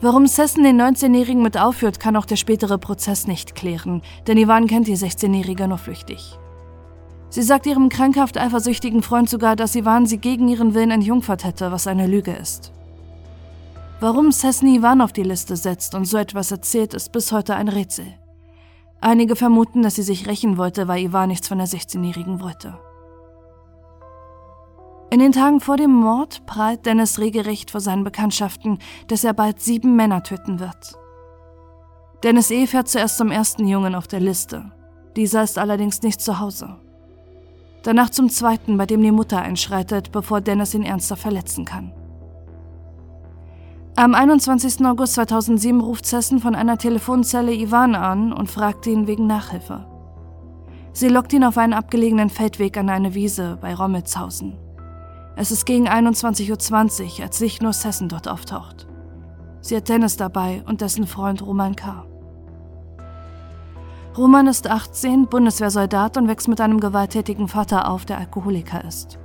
Warum 0.00 0.26
Sessen 0.26 0.64
den 0.64 0.80
19-Jährigen 0.80 1.42
mit 1.42 1.58
aufführt, 1.58 2.00
kann 2.00 2.16
auch 2.16 2.24
der 2.24 2.36
spätere 2.36 2.78
Prozess 2.78 3.26
nicht 3.26 3.54
klären, 3.54 4.00
denn 4.26 4.38
Ivan 4.38 4.68
kennt 4.68 4.86
die 4.86 4.96
16-Jährige 4.96 5.68
nur 5.68 5.76
flüchtig. 5.76 6.38
Sie 7.28 7.42
sagt 7.42 7.66
ihrem 7.66 7.90
krankhaft 7.90 8.38
eifersüchtigen 8.38 9.02
Freund 9.02 9.28
sogar, 9.28 9.54
dass 9.54 9.74
Ivan 9.74 10.06
sie 10.06 10.16
gegen 10.16 10.48
ihren 10.48 10.72
Willen 10.72 10.92
entjungfert 10.92 11.44
hätte, 11.44 11.72
was 11.72 11.86
eine 11.86 12.06
Lüge 12.06 12.32
ist. 12.32 12.72
Warum 14.00 14.32
Sesni 14.32 14.76
Ivan 14.76 15.02
auf 15.02 15.12
die 15.12 15.24
Liste 15.24 15.56
setzt 15.56 15.94
und 15.94 16.06
so 16.06 16.16
etwas 16.16 16.52
erzählt, 16.52 16.94
ist 16.94 17.12
bis 17.12 17.32
heute 17.32 17.54
ein 17.54 17.68
Rätsel. 17.68 18.06
Einige 19.02 19.36
vermuten, 19.36 19.82
dass 19.82 19.96
sie 19.96 20.02
sich 20.02 20.26
rächen 20.26 20.56
wollte, 20.56 20.88
weil 20.88 21.02
Ivan 21.04 21.28
nichts 21.28 21.48
von 21.48 21.58
der 21.58 21.68
16-Jährigen 21.68 22.40
wollte. 22.40 22.78
In 25.12 25.18
den 25.18 25.32
Tagen 25.32 25.60
vor 25.60 25.76
dem 25.76 25.92
Mord 25.92 26.46
prahlt 26.46 26.86
Dennis 26.86 27.18
regelrecht 27.18 27.70
vor 27.70 27.82
seinen 27.82 28.02
Bekanntschaften, 28.02 28.78
dass 29.08 29.24
er 29.24 29.34
bald 29.34 29.60
sieben 29.60 29.94
Männer 29.94 30.22
töten 30.22 30.58
wird. 30.58 30.96
Dennis 32.22 32.50
E. 32.50 32.66
fährt 32.66 32.88
zuerst 32.88 33.18
zum 33.18 33.30
ersten 33.30 33.68
Jungen 33.68 33.94
auf 33.94 34.08
der 34.08 34.20
Liste. 34.20 34.72
Dieser 35.14 35.42
ist 35.42 35.58
allerdings 35.58 36.00
nicht 36.00 36.22
zu 36.22 36.40
Hause. 36.40 36.76
Danach 37.82 38.08
zum 38.08 38.30
zweiten, 38.30 38.78
bei 38.78 38.86
dem 38.86 39.02
die 39.02 39.12
Mutter 39.12 39.42
einschreitet, 39.42 40.12
bevor 40.12 40.40
Dennis 40.40 40.72
ihn 40.72 40.82
ernster 40.82 41.16
verletzen 41.16 41.66
kann. 41.66 41.92
Am 43.96 44.14
21. 44.14 44.82
August 44.86 45.12
2007 45.16 45.78
ruft 45.82 46.06
Sessen 46.06 46.38
von 46.38 46.54
einer 46.54 46.78
Telefonzelle 46.78 47.52
Ivan 47.52 47.94
an 47.94 48.32
und 48.32 48.50
fragt 48.50 48.86
ihn 48.86 49.06
wegen 49.06 49.26
Nachhilfe. 49.26 49.84
Sie 50.94 51.08
lockt 51.08 51.34
ihn 51.34 51.44
auf 51.44 51.58
einen 51.58 51.74
abgelegenen 51.74 52.30
Feldweg 52.30 52.78
an 52.78 52.88
eine 52.88 53.12
Wiese 53.12 53.58
bei 53.60 53.74
Rommelshausen. 53.74 54.61
Es 55.36 55.50
ist 55.50 55.64
gegen 55.64 55.88
21.20 55.88 57.18
Uhr, 57.18 57.24
als 57.24 57.38
sich 57.38 57.60
nur 57.62 57.72
Sessen 57.72 58.08
dort 58.08 58.28
auftaucht. 58.28 58.86
Sie 59.60 59.76
hat 59.76 59.88
Dennis 59.88 60.16
dabei 60.16 60.62
und 60.66 60.80
dessen 60.80 61.06
Freund 61.06 61.44
Roman 61.44 61.76
K. 61.76 62.04
Roman 64.16 64.46
ist 64.46 64.68
18, 64.68 65.26
Bundeswehrsoldat 65.28 66.18
und 66.18 66.28
wächst 66.28 66.48
mit 66.48 66.60
einem 66.60 66.80
gewalttätigen 66.80 67.48
Vater 67.48 67.88
auf, 67.88 68.04
der 68.04 68.18
Alkoholiker 68.18 68.84
ist. 68.84 69.18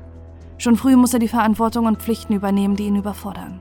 Schon 0.57 0.77
früh 0.77 0.95
muss 0.95 1.13
er 1.13 1.19
die 1.19 1.27
Verantwortung 1.27 1.85
und 1.85 2.01
Pflichten 2.01 2.33
übernehmen, 2.33 2.77
die 2.77 2.85
ihn 2.85 2.95
überfordern. 2.95 3.59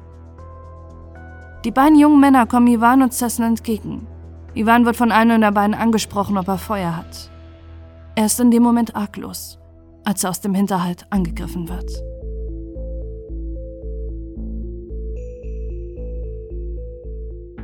Die 1.65 1.73
beiden 1.73 1.99
jungen 1.99 2.21
Männer 2.21 2.47
kommen 2.47 2.69
Ivan 2.69 3.03
und 3.03 3.13
Sessen 3.13 3.45
entgegen. 3.45 4.07
Ivan 4.55 4.87
wird 4.87 4.97
von 4.97 5.11
einem 5.11 5.41
der 5.41 5.51
beiden 5.51 5.75
angesprochen, 5.75 6.39
ob 6.39 6.47
er 6.47 6.59
Feuer 6.59 6.97
hat. 6.97 7.31
Er 8.15 8.27
ist 8.27 8.39
in 8.39 8.53
dem 8.53 8.63
Moment 8.63 8.95
arglos, 8.95 9.59
als 10.05 10.23
er 10.23 10.31
aus 10.31 10.41
dem 10.41 10.55
Hinterhalt 10.55 11.07
angegriffen 11.11 11.69
wird. 11.69 11.91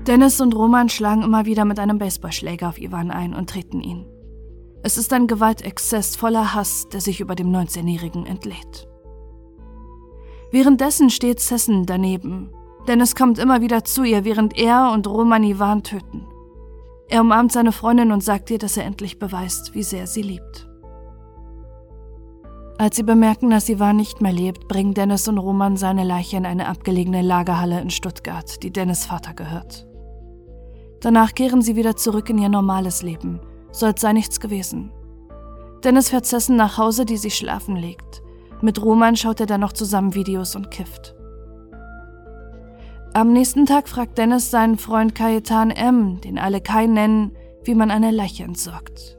Dennis 0.07 0.41
und 0.41 0.57
Roman 0.57 0.89
schlagen 0.89 1.23
immer 1.23 1.47
wieder 1.47 1.65
mit 1.65 1.79
einem 1.79 1.99
Baseballschläger 1.99 2.69
auf 2.69 2.79
Ivan 2.81 3.13
ein 3.13 3.35
und 3.35 3.51
treten 3.51 3.81
ihn. 3.81 4.05
Es 4.83 4.99
ist 4.99 5.13
ein 5.13 5.29
Gewaltexzess 5.29 6.17
voller 6.17 6.55
Hass, 6.55 6.89
der 6.89 7.01
sich 7.01 7.21
über 7.21 7.37
dem 7.37 7.53
19-Jährigen 7.53 8.27
entlädt. 8.27 8.89
Währenddessen 10.51 11.09
steht 11.09 11.39
Sessen 11.39 11.87
daneben, 11.87 12.51
Dennis 12.89 13.15
kommt 13.15 13.39
immer 13.39 13.61
wieder 13.61 13.85
zu 13.85 14.03
ihr, 14.03 14.25
während 14.25 14.59
er 14.59 14.91
und 14.93 15.07
Roman 15.07 15.45
Ivan 15.45 15.85
töten. 15.85 16.27
Er 17.09 17.21
umarmt 17.21 17.53
seine 17.53 17.71
Freundin 17.71 18.11
und 18.11 18.25
sagt 18.25 18.51
ihr, 18.51 18.59
dass 18.59 18.77
er 18.77 18.85
endlich 18.85 19.21
beweist, 19.21 19.73
wie 19.75 19.85
sehr 19.85 20.09
sie 20.09 20.23
liebt. 20.23 20.69
Als 22.77 22.97
sie 22.97 23.05
bemerken, 23.05 23.51
dass 23.51 23.69
Ivan 23.69 23.97
nicht 23.97 24.21
mehr 24.21 24.33
lebt, 24.33 24.67
bringen 24.67 24.95
Dennis 24.95 25.29
und 25.29 25.39
Roman 25.39 25.77
seine 25.77 26.03
Leiche 26.03 26.39
in 26.39 26.47
eine 26.47 26.67
abgelegene 26.67 27.23
Lagerhalle 27.23 27.81
in 27.81 27.91
Stuttgart, 27.91 28.61
die 28.65 28.73
Dennis 28.73 29.07
Vater 29.07 29.35
gehört. 29.35 29.87
Danach 31.03 31.35
kehren 31.35 31.63
sie 31.63 31.77
wieder 31.77 31.97
zurück 31.97 32.31
in 32.31 32.39
ihr 32.39 32.49
normales 32.49 33.03
Leben, 33.03 33.41
so 33.73 33.87
als 33.87 34.01
sei 34.01 34.13
nichts 34.13 34.41
gewesen. 34.41 34.93
Dennis 35.85 36.11
fährt 36.11 36.27
Sessen 36.27 36.57
nach 36.57 36.79
Hause, 36.79 37.05
die 37.05 37.17
sich 37.17 37.37
schlafen 37.37 37.75
legt. 37.75 38.23
Mit 38.61 38.81
Roman 38.81 39.17
schaut 39.17 39.41
er 39.41 39.47
dann 39.47 39.61
noch 39.61 39.73
zusammen 39.73 40.15
Videos 40.15 40.55
und 40.55 40.71
kifft. 40.71 41.17
Am 43.15 43.33
nächsten 43.33 43.67
Tag 43.67 43.89
fragt 43.89 44.17
Dennis 44.17 44.51
seinen 44.51 44.79
Freund 44.79 45.15
Kajetan 45.15 45.71
M., 45.71 46.21
den 46.21 46.39
alle 46.39 46.61
Kai 46.61 46.87
nennen, 46.87 47.37
wie 47.65 47.75
man 47.75 47.91
eine 47.91 48.13
Leiche 48.13 48.45
entsorgt. 48.45 49.19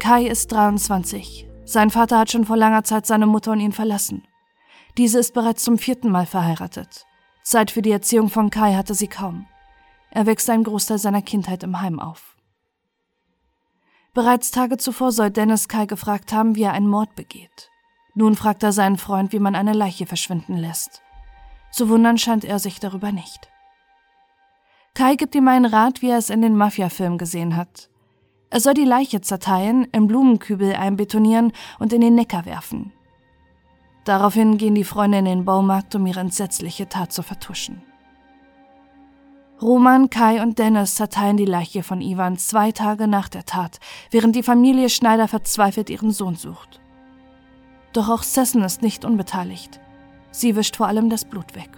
Kai 0.00 0.26
ist 0.26 0.52
23. 0.52 1.48
Sein 1.64 1.90
Vater 1.90 2.18
hat 2.18 2.30
schon 2.30 2.44
vor 2.44 2.56
langer 2.56 2.84
Zeit 2.84 3.06
seine 3.06 3.26
Mutter 3.26 3.52
und 3.52 3.60
ihn 3.60 3.72
verlassen. 3.72 4.24
Diese 4.98 5.18
ist 5.18 5.32
bereits 5.32 5.62
zum 5.62 5.78
vierten 5.78 6.10
Mal 6.10 6.26
verheiratet. 6.26 7.06
Zeit 7.42 7.70
für 7.70 7.82
die 7.82 7.92
Erziehung 7.92 8.28
von 8.28 8.50
Kai 8.50 8.74
hatte 8.74 8.94
sie 8.94 9.08
kaum. 9.08 9.46
Er 10.14 10.26
wächst 10.26 10.48
einen 10.48 10.62
Großteil 10.62 10.98
seiner 10.98 11.22
Kindheit 11.22 11.64
im 11.64 11.80
Heim 11.80 11.98
auf. 11.98 12.36
Bereits 14.14 14.52
Tage 14.52 14.76
zuvor 14.76 15.10
soll 15.10 15.30
Dennis 15.30 15.68
Kai 15.68 15.86
gefragt 15.86 16.32
haben, 16.32 16.54
wie 16.54 16.62
er 16.62 16.72
einen 16.72 16.86
Mord 16.86 17.16
begeht. 17.16 17.68
Nun 18.14 18.36
fragt 18.36 18.62
er 18.62 18.72
seinen 18.72 18.96
Freund, 18.96 19.32
wie 19.32 19.40
man 19.40 19.56
eine 19.56 19.72
Leiche 19.72 20.06
verschwinden 20.06 20.56
lässt. 20.56 21.02
Zu 21.72 21.88
wundern 21.88 22.16
scheint 22.16 22.44
er 22.44 22.60
sich 22.60 22.78
darüber 22.78 23.10
nicht. 23.10 23.50
Kai 24.94 25.16
gibt 25.16 25.34
ihm 25.34 25.48
einen 25.48 25.64
Rat, 25.64 26.00
wie 26.00 26.10
er 26.10 26.18
es 26.18 26.30
in 26.30 26.42
den 26.42 26.56
Mafia-Filmen 26.56 27.18
gesehen 27.18 27.56
hat. 27.56 27.90
Er 28.50 28.60
soll 28.60 28.74
die 28.74 28.84
Leiche 28.84 29.20
zerteilen, 29.20 29.88
im 29.90 30.06
Blumenkübel 30.06 30.76
einbetonieren 30.76 31.52
und 31.80 31.92
in 31.92 32.00
den 32.00 32.14
Neckar 32.14 32.46
werfen. 32.46 32.92
Daraufhin 34.04 34.58
gehen 34.58 34.76
die 34.76 34.84
Freunde 34.84 35.18
in 35.18 35.24
den 35.24 35.44
Baumarkt, 35.44 35.96
um 35.96 36.06
ihre 36.06 36.20
entsetzliche 36.20 36.88
Tat 36.88 37.12
zu 37.12 37.24
vertuschen. 37.24 37.82
Roman, 39.64 40.10
Kai 40.10 40.42
und 40.42 40.58
Dennis 40.58 40.96
zerteilen 40.96 41.38
die 41.38 41.46
Leiche 41.46 41.82
von 41.82 42.02
Ivan 42.02 42.36
zwei 42.36 42.70
Tage 42.70 43.08
nach 43.08 43.30
der 43.30 43.46
Tat, 43.46 43.80
während 44.10 44.36
die 44.36 44.42
Familie 44.42 44.90
Schneider 44.90 45.26
verzweifelt 45.26 45.88
ihren 45.88 46.10
Sohn 46.10 46.36
sucht. 46.36 46.82
Doch 47.94 48.10
auch 48.10 48.22
Sessen 48.22 48.62
ist 48.62 48.82
nicht 48.82 49.06
unbeteiligt. 49.06 49.80
Sie 50.32 50.54
wischt 50.54 50.76
vor 50.76 50.86
allem 50.86 51.08
das 51.08 51.24
Blut 51.24 51.54
weg. 51.54 51.70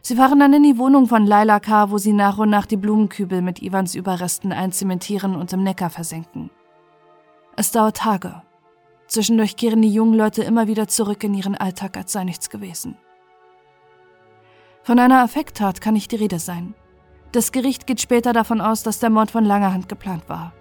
Sie 0.00 0.16
fahren 0.16 0.38
dann 0.38 0.54
in 0.54 0.62
die 0.62 0.78
Wohnung 0.78 1.08
von 1.08 1.26
Laila 1.26 1.60
K., 1.60 1.90
wo 1.90 1.98
sie 1.98 2.14
nach 2.14 2.38
und 2.38 2.48
nach 2.48 2.64
die 2.64 2.78
Blumenkübel 2.78 3.42
mit 3.42 3.60
Ivans 3.60 3.94
Überresten 3.94 4.50
einzementieren 4.50 5.36
und 5.36 5.52
im 5.52 5.62
Neckar 5.62 5.90
versenken. 5.90 6.48
Es 7.54 7.70
dauert 7.70 7.98
Tage. 7.98 8.40
Zwischendurch 9.08 9.56
kehren 9.56 9.82
die 9.82 9.92
jungen 9.92 10.14
Leute 10.14 10.42
immer 10.42 10.68
wieder 10.68 10.88
zurück 10.88 11.22
in 11.22 11.34
ihren 11.34 11.54
Alltag, 11.54 11.98
als 11.98 12.12
sei 12.12 12.24
nichts 12.24 12.48
gewesen. 12.48 12.96
Von 14.88 14.98
einer 14.98 15.22
Affekttat 15.22 15.82
kann 15.82 15.92
nicht 15.92 16.12
die 16.12 16.16
Rede 16.16 16.38
sein. 16.38 16.72
Das 17.32 17.52
Gericht 17.52 17.86
geht 17.86 18.00
später 18.00 18.32
davon 18.32 18.62
aus, 18.62 18.82
dass 18.82 19.00
der 19.00 19.10
Mord 19.10 19.30
von 19.30 19.44
langer 19.44 19.74
Hand 19.74 19.86
geplant 19.86 20.30
war. 20.30 20.54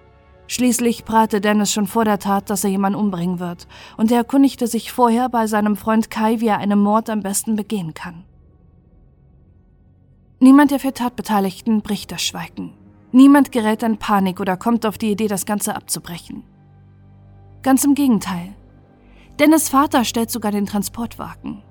Schließlich 0.48 1.06
prahlte 1.06 1.40
Dennis 1.40 1.72
schon 1.72 1.88
vor 1.88 2.04
der 2.04 2.20
Tat, 2.20 2.50
dass 2.50 2.66
er 2.66 2.70
jemanden 2.70 3.00
umbringen 3.00 3.40
wird, 3.40 3.70
und 3.96 4.12
er 4.12 4.18
erkundigte 4.18 4.68
sich 4.68 4.92
vorher 4.92 5.30
bei 5.30 5.48
seinem 5.48 5.78
Freund 5.78 6.12
Kai, 6.12 6.42
wie 6.42 6.48
er 6.48 6.58
einen 6.58 6.78
Mord 6.78 7.10
am 7.10 7.22
besten 7.22 7.56
begehen 7.56 7.94
kann. 7.94 8.26
Niemand 10.42 10.72
der 10.72 10.82
vier 10.82 10.94
Tatbeteiligten 10.94 11.82
bricht 11.82 12.12
das 12.12 12.22
Schweigen. 12.22 12.74
Niemand 13.14 13.54
gerät 13.54 13.82
in 13.82 13.98
Panik 13.98 14.42
oder 14.42 14.58
kommt 14.58 14.86
auf 14.86 14.98
die 14.98 15.12
Idee, 15.12 15.30
das 15.30 15.46
Ganze 15.46 15.74
abzubrechen. 15.74 16.44
Ganz 17.64 17.86
im 17.86 17.96
Gegenteil. 17.96 18.56
Dennis 19.40 19.70
Vater 19.70 20.04
stellt 20.04 20.32
sogar 20.32 20.52
den 20.52 20.66
Transportwagen. 20.66 21.64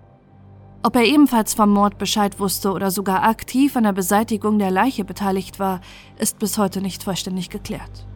Ob 0.83 0.95
er 0.95 1.05
ebenfalls 1.05 1.55
vom 1.55 1.71
Mord 1.71 1.99
Bescheid 1.99 2.39
wusste 2.39 2.73
oder 2.73 2.91
sogar 2.91 3.25
aktiv 3.25 3.77
an 3.77 3.85
der 3.85 3.93
Beseitigung 3.93 4.59
der 4.59 4.71
Leiche 4.71 5.05
beteiligt 5.05 5.59
war, 5.59 5.81
ist 6.19 6.39
bis 6.39 6.59
heute 6.59 6.81
nicht 6.81 7.03
vollständig 7.03 7.51
geklärt. 7.51 8.07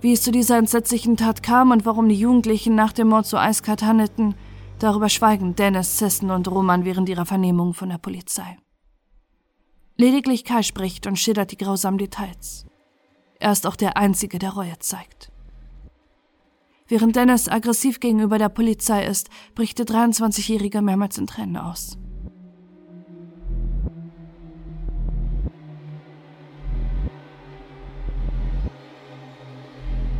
Wie 0.00 0.12
es 0.12 0.22
zu 0.22 0.30
dieser 0.30 0.58
entsetzlichen 0.58 1.16
Tat 1.16 1.42
kam 1.42 1.70
und 1.70 1.84
warum 1.84 2.08
die 2.08 2.14
Jugendlichen 2.14 2.74
nach 2.74 2.92
dem 2.92 3.08
Mord 3.08 3.26
so 3.26 3.36
eiskalt 3.36 3.82
handelten, 3.82 4.34
darüber 4.78 5.08
schweigen 5.08 5.56
Dennis, 5.56 5.98
Sessen 5.98 6.30
und 6.30 6.48
Roman 6.48 6.84
während 6.84 7.08
ihrer 7.08 7.26
Vernehmung 7.26 7.74
von 7.74 7.88
der 7.88 7.98
Polizei. 7.98 8.58
Lediglich 9.96 10.44
Kai 10.44 10.62
spricht 10.62 11.08
und 11.08 11.18
schildert 11.18 11.50
die 11.50 11.56
grausamen 11.56 11.98
Details. 11.98 12.66
Er 13.40 13.50
ist 13.50 13.66
auch 13.66 13.74
der 13.74 13.96
Einzige, 13.96 14.38
der 14.38 14.50
Reue 14.50 14.78
zeigt. 14.78 15.27
Während 16.88 17.16
Dennis 17.16 17.48
aggressiv 17.48 18.00
gegenüber 18.00 18.38
der 18.38 18.48
Polizei 18.48 19.04
ist, 19.04 19.28
bricht 19.54 19.78
der 19.78 19.86
23-Jährige 19.86 20.80
mehrmals 20.80 21.18
in 21.18 21.26
Tränen 21.26 21.58
aus. 21.58 21.98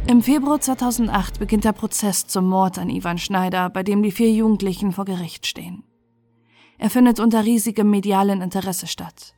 Im 0.06 0.22
Februar 0.22 0.60
2008 0.60 1.38
beginnt 1.38 1.64
der 1.64 1.72
Prozess 1.72 2.26
zum 2.26 2.48
Mord 2.48 2.78
an 2.78 2.88
Ivan 2.88 3.18
Schneider, 3.18 3.68
bei 3.68 3.82
dem 3.82 4.02
die 4.02 4.10
vier 4.10 4.32
Jugendlichen 4.32 4.92
vor 4.92 5.04
Gericht 5.04 5.46
stehen. 5.46 5.84
Er 6.78 6.90
findet 6.90 7.18
unter 7.18 7.44
riesigem 7.44 7.90
medialen 7.90 8.40
Interesse 8.40 8.87
statt. 8.87 9.34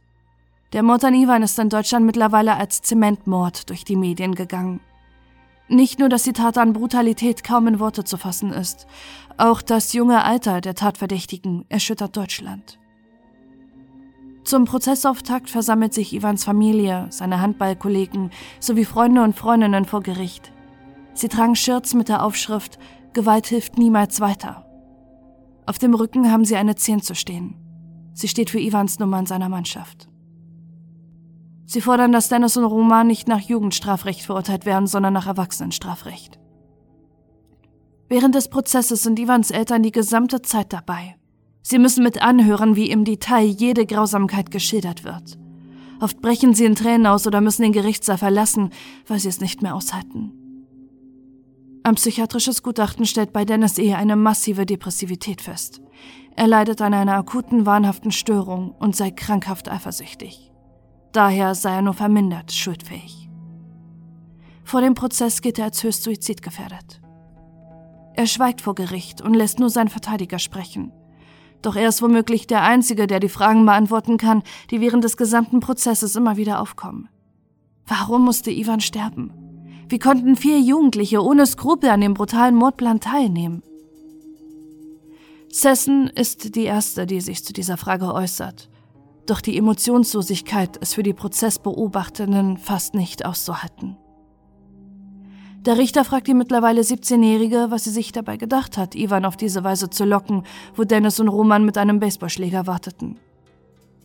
Der 0.73 0.83
Mord 0.83 1.05
an 1.05 1.15
Ivan 1.15 1.43
ist 1.43 1.59
in 1.59 1.71
Deutschland 1.71 2.07
mittlerweile 2.07 2.55
als 2.55 2.83
Zementmord 2.83 3.69
durch 3.69 3.85
die 3.85 3.97
Medien 3.97 4.35
gegangen. 4.35 4.81
Nicht 5.71 6.01
nur, 6.01 6.09
dass 6.09 6.25
die 6.25 6.33
Tat 6.33 6.59
an 6.59 6.73
Brutalität 6.73 7.45
kaum 7.45 7.69
in 7.69 7.79
Worte 7.79 8.03
zu 8.03 8.17
fassen 8.17 8.53
ist, 8.53 8.89
auch 9.37 9.63
das 9.63 9.93
junge 9.93 10.25
Alter 10.25 10.61
der 10.61 10.75
Tatverdächtigen 10.75 11.65
erschüttert 11.69 12.17
Deutschland. 12.17 12.81
Zum 14.43 14.65
Prozessauftakt 14.65 15.49
versammelt 15.49 15.95
sich 15.95 16.13
Ivans 16.13 16.43
Familie, 16.43 17.07
seine 17.11 17.41
Handballkollegen 17.41 18.31
sowie 18.59 18.85
Freunde 18.85 19.23
und 19.23 19.37
Freundinnen 19.37 19.85
vor 19.85 20.03
Gericht. 20.03 20.53
Sie 21.15 21.29
tragen 21.29 21.55
Shirts 21.55 21.95
mit 21.95 22.09
der 22.09 22.25
Aufschrift 22.25 22.79
Gewalt 23.13 23.47
hilft 23.47 23.79
niemals 23.79 24.21
weiter. 24.21 24.67
Auf 25.67 25.79
dem 25.79 25.95
Rücken 25.95 26.33
haben 26.33 26.45
sie 26.45 26.57
eine 26.57 26.75
10 26.75 27.03
zu 27.03 27.15
stehen. 27.15 27.55
Sie 28.13 28.27
steht 28.27 28.51
für 28.51 28.59
Ivans 28.59 28.99
Nummer 28.99 29.21
in 29.21 29.27
seiner 29.27 29.49
Mannschaft. 29.49 30.10
Sie 31.71 31.81
fordern, 31.81 32.11
dass 32.11 32.29
Dennis 32.29 32.57
und 32.57 32.65
Roman 32.65 33.07
nicht 33.07 33.29
nach 33.29 33.39
Jugendstrafrecht 33.39 34.23
verurteilt 34.23 34.67
werden, 34.67 34.89
sondern 34.89 35.13
nach 35.13 35.29
Erwachsenenstrafrecht. 35.29 36.41
Während 38.09 38.35
des 38.35 38.49
Prozesses 38.49 39.05
sind 39.05 39.21
Ivans 39.21 39.53
Eltern 39.53 39.85
die 39.85 39.93
gesamte 39.93 40.43
Zeit 40.43 40.73
dabei. 40.73 41.15
Sie 41.63 41.79
müssen 41.79 42.03
mit 42.03 42.23
anhören, 42.23 42.75
wie 42.75 42.91
im 42.91 43.05
Detail 43.05 43.45
jede 43.45 43.87
Grausamkeit 43.87 44.51
geschildert 44.51 45.05
wird. 45.05 45.39
Oft 46.01 46.21
brechen 46.21 46.55
sie 46.55 46.65
in 46.65 46.75
Tränen 46.75 47.07
aus 47.07 47.25
oder 47.29 47.41
müssen 47.41 47.63
den 47.63 47.73
Gerichtssaal 47.73 48.19
verlassen, 48.19 48.71
weil 49.07 49.21
sie 49.21 49.29
es 49.29 49.41
nicht 49.41 49.63
mehr 49.63 49.77
aushalten. 49.77 50.33
Ein 51.85 51.95
psychiatrisches 51.95 52.65
Gutachten 52.65 53.07
stellt 53.07 53.33
bei 53.33 53.45
Dennis 53.45 53.79
eher 53.79 53.99
eine 53.99 54.17
massive 54.17 54.67
Depressivität 54.67 55.41
fest. 55.41 55.81
Er 56.35 56.49
leidet 56.49 56.83
an 56.83 56.95
einer 56.95 57.15
akuten, 57.15 57.65
wahnhaften 57.65 58.11
Störung 58.11 58.73
und 58.73 58.97
sei 58.97 59.13
krankhaft 59.13 59.71
eifersüchtig. 59.71 60.50
Daher 61.13 61.55
sei 61.55 61.75
er 61.75 61.83
nur 61.83 61.95
vermindert 61.95 62.53
schuldfähig. 62.53 63.29
Vor 64.65 64.81
dem 64.81 64.95
Prozess 64.95 65.43
gilt 65.43 65.59
er 65.59 65.67
als 65.67 65.83
höchst 65.83 66.05
suizidgefährdet. 66.05 67.01
Er 68.15 68.27
schweigt 68.27 68.61
vor 68.61 68.75
Gericht 68.75 69.21
und 69.21 69.35
lässt 69.35 69.59
nur 69.59 69.71
seinen 69.71 69.89
Verteidiger 69.89 70.39
sprechen. 70.39 70.93
Doch 71.63 71.77
er 71.77 71.89
ist 71.89 72.03
womöglich 72.03 72.47
der 72.47 72.63
Einzige, 72.63 73.07
der 73.07 73.21
die 73.21 73.29
Fragen 73.29 73.67
beantworten 73.67 74.17
kann, 74.17 74.43
die 74.71 74.81
während 74.81 75.05
des 75.05 75.17
gesamten 75.17 75.61
Prozesses 75.61 76.17
immer 76.17 76.37
wieder 76.37 76.61
aufkommen. 76.61 77.09
Warum 77.87 78.25
musste 78.25 78.51
Ivan 78.51 78.81
sterben? 78.81 79.33
Wie 79.89 79.99
konnten 79.99 80.37
vier 80.37 80.61
Jugendliche 80.61 81.23
ohne 81.23 81.47
Skrupel 81.47 81.91
an 81.91 82.01
dem 82.01 82.15
brutalen 82.15 82.55
Mordplan 82.55 83.01
teilnehmen? 83.01 83.63
Sessen 85.49 86.07
ist 86.07 86.55
die 86.55 86.65
Erste, 86.65 87.07
die 87.07 87.21
sich 87.21 87.45
zu 87.45 87.53
dieser 87.53 87.77
Frage 87.77 88.15
äußert. 88.15 88.71
Doch 89.31 89.41
die 89.41 89.57
Emotionslosigkeit 89.57 90.77
ist 90.79 90.97
für 90.97 91.05
die 91.05 91.13
Prozessbeobachtenden 91.13 92.59
fast 92.59 92.95
nicht 92.95 93.25
auszuhalten. 93.25 93.97
Der 95.61 95.79
Richter 95.79 96.05
fragt 96.05 96.27
die 96.27 96.35
mittlerweile 96.35 96.81
17-Jährige, 96.81 97.67
was 97.69 97.85
sie 97.85 97.91
sich 97.91 98.11
dabei 98.11 98.39
gedacht 98.39 98.77
hat, 98.77 98.97
Ivan 98.97 99.25
auf 99.25 99.37
diese 99.37 99.63
Weise 99.63 99.89
zu 99.89 100.05
locken, 100.05 100.43
wo 100.75 100.83
Dennis 100.83 101.21
und 101.21 101.29
Roman 101.29 101.65
mit 101.65 101.79
einem 101.79 102.01
Baseballschläger 102.01 102.67
warteten. 102.67 103.21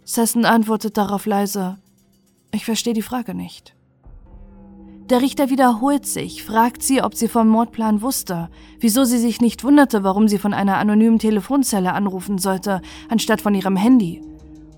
Sessen 0.04 0.46
antwortet 0.46 0.96
darauf 0.96 1.26
leise, 1.26 1.80
ich 2.52 2.64
verstehe 2.64 2.94
die 2.94 3.02
Frage 3.02 3.34
nicht. 3.34 3.76
Der 5.10 5.24
Richter 5.24 5.50
wiederholt 5.50 6.06
sich, 6.06 6.44
fragt 6.44 6.84
sie, 6.84 7.02
ob 7.02 7.16
sie 7.16 7.30
vom 7.30 7.48
Mordplan 7.48 8.04
wusste, 8.04 8.52
wieso 8.80 9.06
sie 9.06 9.18
sich 9.18 9.42
nicht 9.42 9.64
wunderte, 9.64 10.04
warum 10.04 10.28
sie 10.28 10.38
von 10.38 10.54
einer 10.54 10.78
anonymen 10.78 11.18
Telefonzelle 11.18 11.94
anrufen 11.94 12.38
sollte, 12.38 12.84
anstatt 13.10 13.42
von 13.42 13.56
ihrem 13.56 13.76
Handy. 13.76 14.22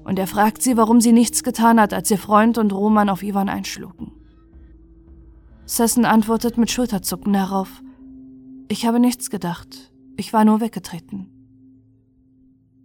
Und 0.07 0.17
er 0.17 0.27
fragt 0.27 0.61
sie, 0.61 0.77
warum 0.77 1.01
sie 1.01 1.11
nichts 1.11 1.43
getan 1.43 1.81
hat, 1.81 1.93
als 1.93 2.09
ihr 2.09 2.17
Freund 2.17 2.57
und 2.57 2.71
Roman 2.71 3.09
auf 3.09 3.23
Ivan 3.23 3.49
einschlugen. 3.49 4.13
Sessen 5.65 6.05
antwortet 6.05 6.57
mit 6.57 6.71
Schulterzucken 6.71 7.33
darauf. 7.33 7.83
Ich 8.69 8.85
habe 8.85 9.01
nichts 9.01 9.29
gedacht. 9.29 9.91
Ich 10.15 10.31
war 10.31 10.45
nur 10.45 10.61
weggetreten. 10.61 11.29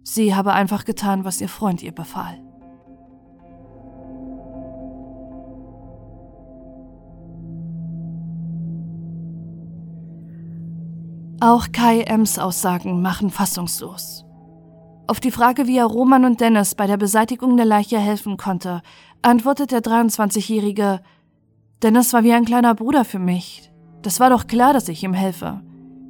Sie 0.03 0.35
habe 0.35 0.51
einfach 0.51 0.83
getan, 0.83 1.23
was 1.23 1.39
ihr 1.39 1.47
Freund 1.47 1.81
ihr 1.81 1.93
befahl. 1.93 2.37
Auch 11.39 11.71
Kai 11.71 12.01
Ems 12.01 12.37
Aussagen 12.37 13.01
machen 13.01 13.29
fassungslos. 13.29 14.25
Auf 15.05 15.19
die 15.19 15.31
Frage, 15.31 15.67
wie 15.67 15.77
er 15.77 15.85
Roman 15.85 16.23
und 16.23 16.39
Dennis 16.39 16.75
bei 16.75 16.87
der 16.87 16.97
Beseitigung 16.97 17.57
der 17.57 17.65
Leiche 17.65 17.99
helfen 17.99 18.37
konnte, 18.37 18.81
antwortet 19.21 19.71
der 19.71 19.81
23-Jährige, 19.81 21.01
Dennis 21.81 22.13
war 22.13 22.23
wie 22.23 22.31
ein 22.31 22.45
kleiner 22.45 22.73
Bruder 22.73 23.03
für 23.03 23.19
mich. 23.19 23.69
Das 24.01 24.21
war 24.21 24.29
doch 24.29 24.47
klar, 24.47 24.71
dass 24.71 24.87
ich 24.87 25.03
ihm 25.03 25.13
helfe. 25.13 25.61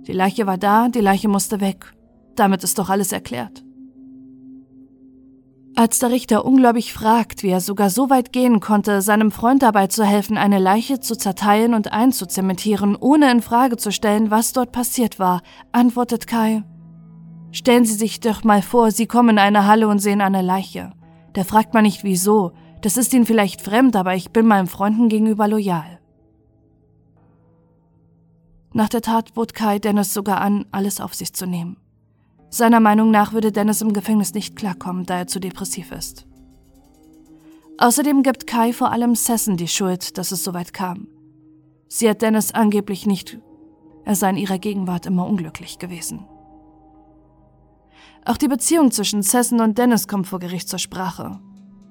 Die 0.07 0.11
Leiche 0.11 0.45
war 0.45 0.57
da, 0.57 0.89
die 0.89 0.99
Leiche 0.99 1.27
musste 1.27 1.59
weg. 1.59 1.93
Damit 2.35 2.63
ist 2.63 2.77
doch 2.77 2.89
alles 2.89 3.11
erklärt. 3.11 3.63
Als 5.75 5.97
der 5.97 6.11
Richter 6.11 6.45
ungläubig 6.45 6.93
fragt, 6.93 7.41
wie 7.41 7.49
er 7.49 7.61
sogar 7.61 7.89
so 7.89 8.11
weit 8.11 8.31
gehen 8.31 8.59
konnte, 8.59 9.01
seinem 9.01 9.31
Freund 9.31 9.63
dabei 9.63 9.87
zu 9.87 10.03
helfen, 10.05 10.37
eine 10.37 10.59
Leiche 10.59 10.99
zu 10.99 11.15
zerteilen 11.15 11.73
und 11.73 11.91
einzuzementieren, 11.91 12.95
ohne 12.95 13.31
in 13.31 13.41
Frage 13.41 13.77
zu 13.77 13.91
stellen, 13.91 14.29
was 14.29 14.53
dort 14.53 14.71
passiert 14.71 15.17
war, 15.17 15.41
antwortet 15.71 16.27
Kai: 16.27 16.63
Stellen 17.53 17.85
Sie 17.85 17.93
sich 17.93 18.19
doch 18.19 18.43
mal 18.43 18.63
vor, 18.63 18.89
Sie 18.89 19.05
kommen 19.05 19.29
in 19.29 19.39
eine 19.39 19.67
Halle 19.67 19.87
und 19.87 19.99
sehen 19.99 20.21
eine 20.21 20.41
Leiche. 20.41 20.91
Da 21.33 21.43
fragt 21.43 21.75
man 21.75 21.83
nicht 21.83 22.03
wieso, 22.03 22.51
das 22.81 22.97
ist 22.97 23.13
Ihnen 23.13 23.27
vielleicht 23.27 23.61
fremd, 23.61 23.95
aber 23.95 24.15
ich 24.15 24.31
bin 24.31 24.47
meinen 24.47 24.67
Freunden 24.67 25.07
gegenüber 25.07 25.47
loyal. 25.47 25.99
Nach 28.73 28.89
der 28.89 29.01
Tat 29.01 29.35
bot 29.35 29.53
Kai 29.53 29.77
Dennis 29.77 30.15
sogar 30.15 30.41
an, 30.41 30.65
alles 30.71 30.99
auf 30.99 31.13
sich 31.13 31.31
zu 31.33 31.45
nehmen. 31.45 31.77
Seiner 32.49 32.79
Meinung 32.79 33.11
nach 33.11 33.33
würde 33.33 33.51
Dennis 33.51 33.81
im 33.81 33.93
Gefängnis 33.93 34.33
nicht 34.33 34.55
klarkommen, 34.55 35.05
da 35.05 35.19
er 35.19 35.27
zu 35.27 35.39
depressiv 35.39 35.91
ist. 35.91 36.25
Außerdem 37.77 38.23
gibt 38.23 38.47
Kai 38.47 38.73
vor 38.73 38.91
allem 38.91 39.13
Sessen 39.13 39.57
die 39.57 39.67
Schuld, 39.67 40.17
dass 40.17 40.31
es 40.31 40.43
so 40.43 40.55
weit 40.55 40.73
kam. 40.73 41.07
Sie 41.87 42.09
hat 42.09 42.23
Dennis 42.23 42.51
angeblich 42.51 43.05
nicht, 43.05 43.37
er 44.05 44.15
sei 44.15 44.31
in 44.31 44.37
ihrer 44.37 44.57
Gegenwart 44.57 45.05
immer 45.05 45.27
unglücklich 45.27 45.77
gewesen. 45.77 46.25
Auch 48.25 48.37
die 48.37 48.47
Beziehung 48.47 48.91
zwischen 48.91 49.21
Sessen 49.21 49.59
und 49.59 49.77
Dennis 49.77 50.07
kommt 50.07 50.27
vor 50.27 50.39
Gericht 50.39 50.69
zur 50.69 50.79
Sprache. 50.79 51.39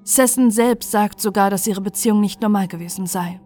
Sessen 0.05 0.51
selbst 0.51 0.91
sagt 0.91 1.21
sogar, 1.21 1.51
dass 1.51 1.67
ihre 1.67 1.81
Beziehung 1.81 2.21
nicht 2.21 2.41
normal 2.41 2.69
gewesen 2.69 3.07
sei. 3.07 3.41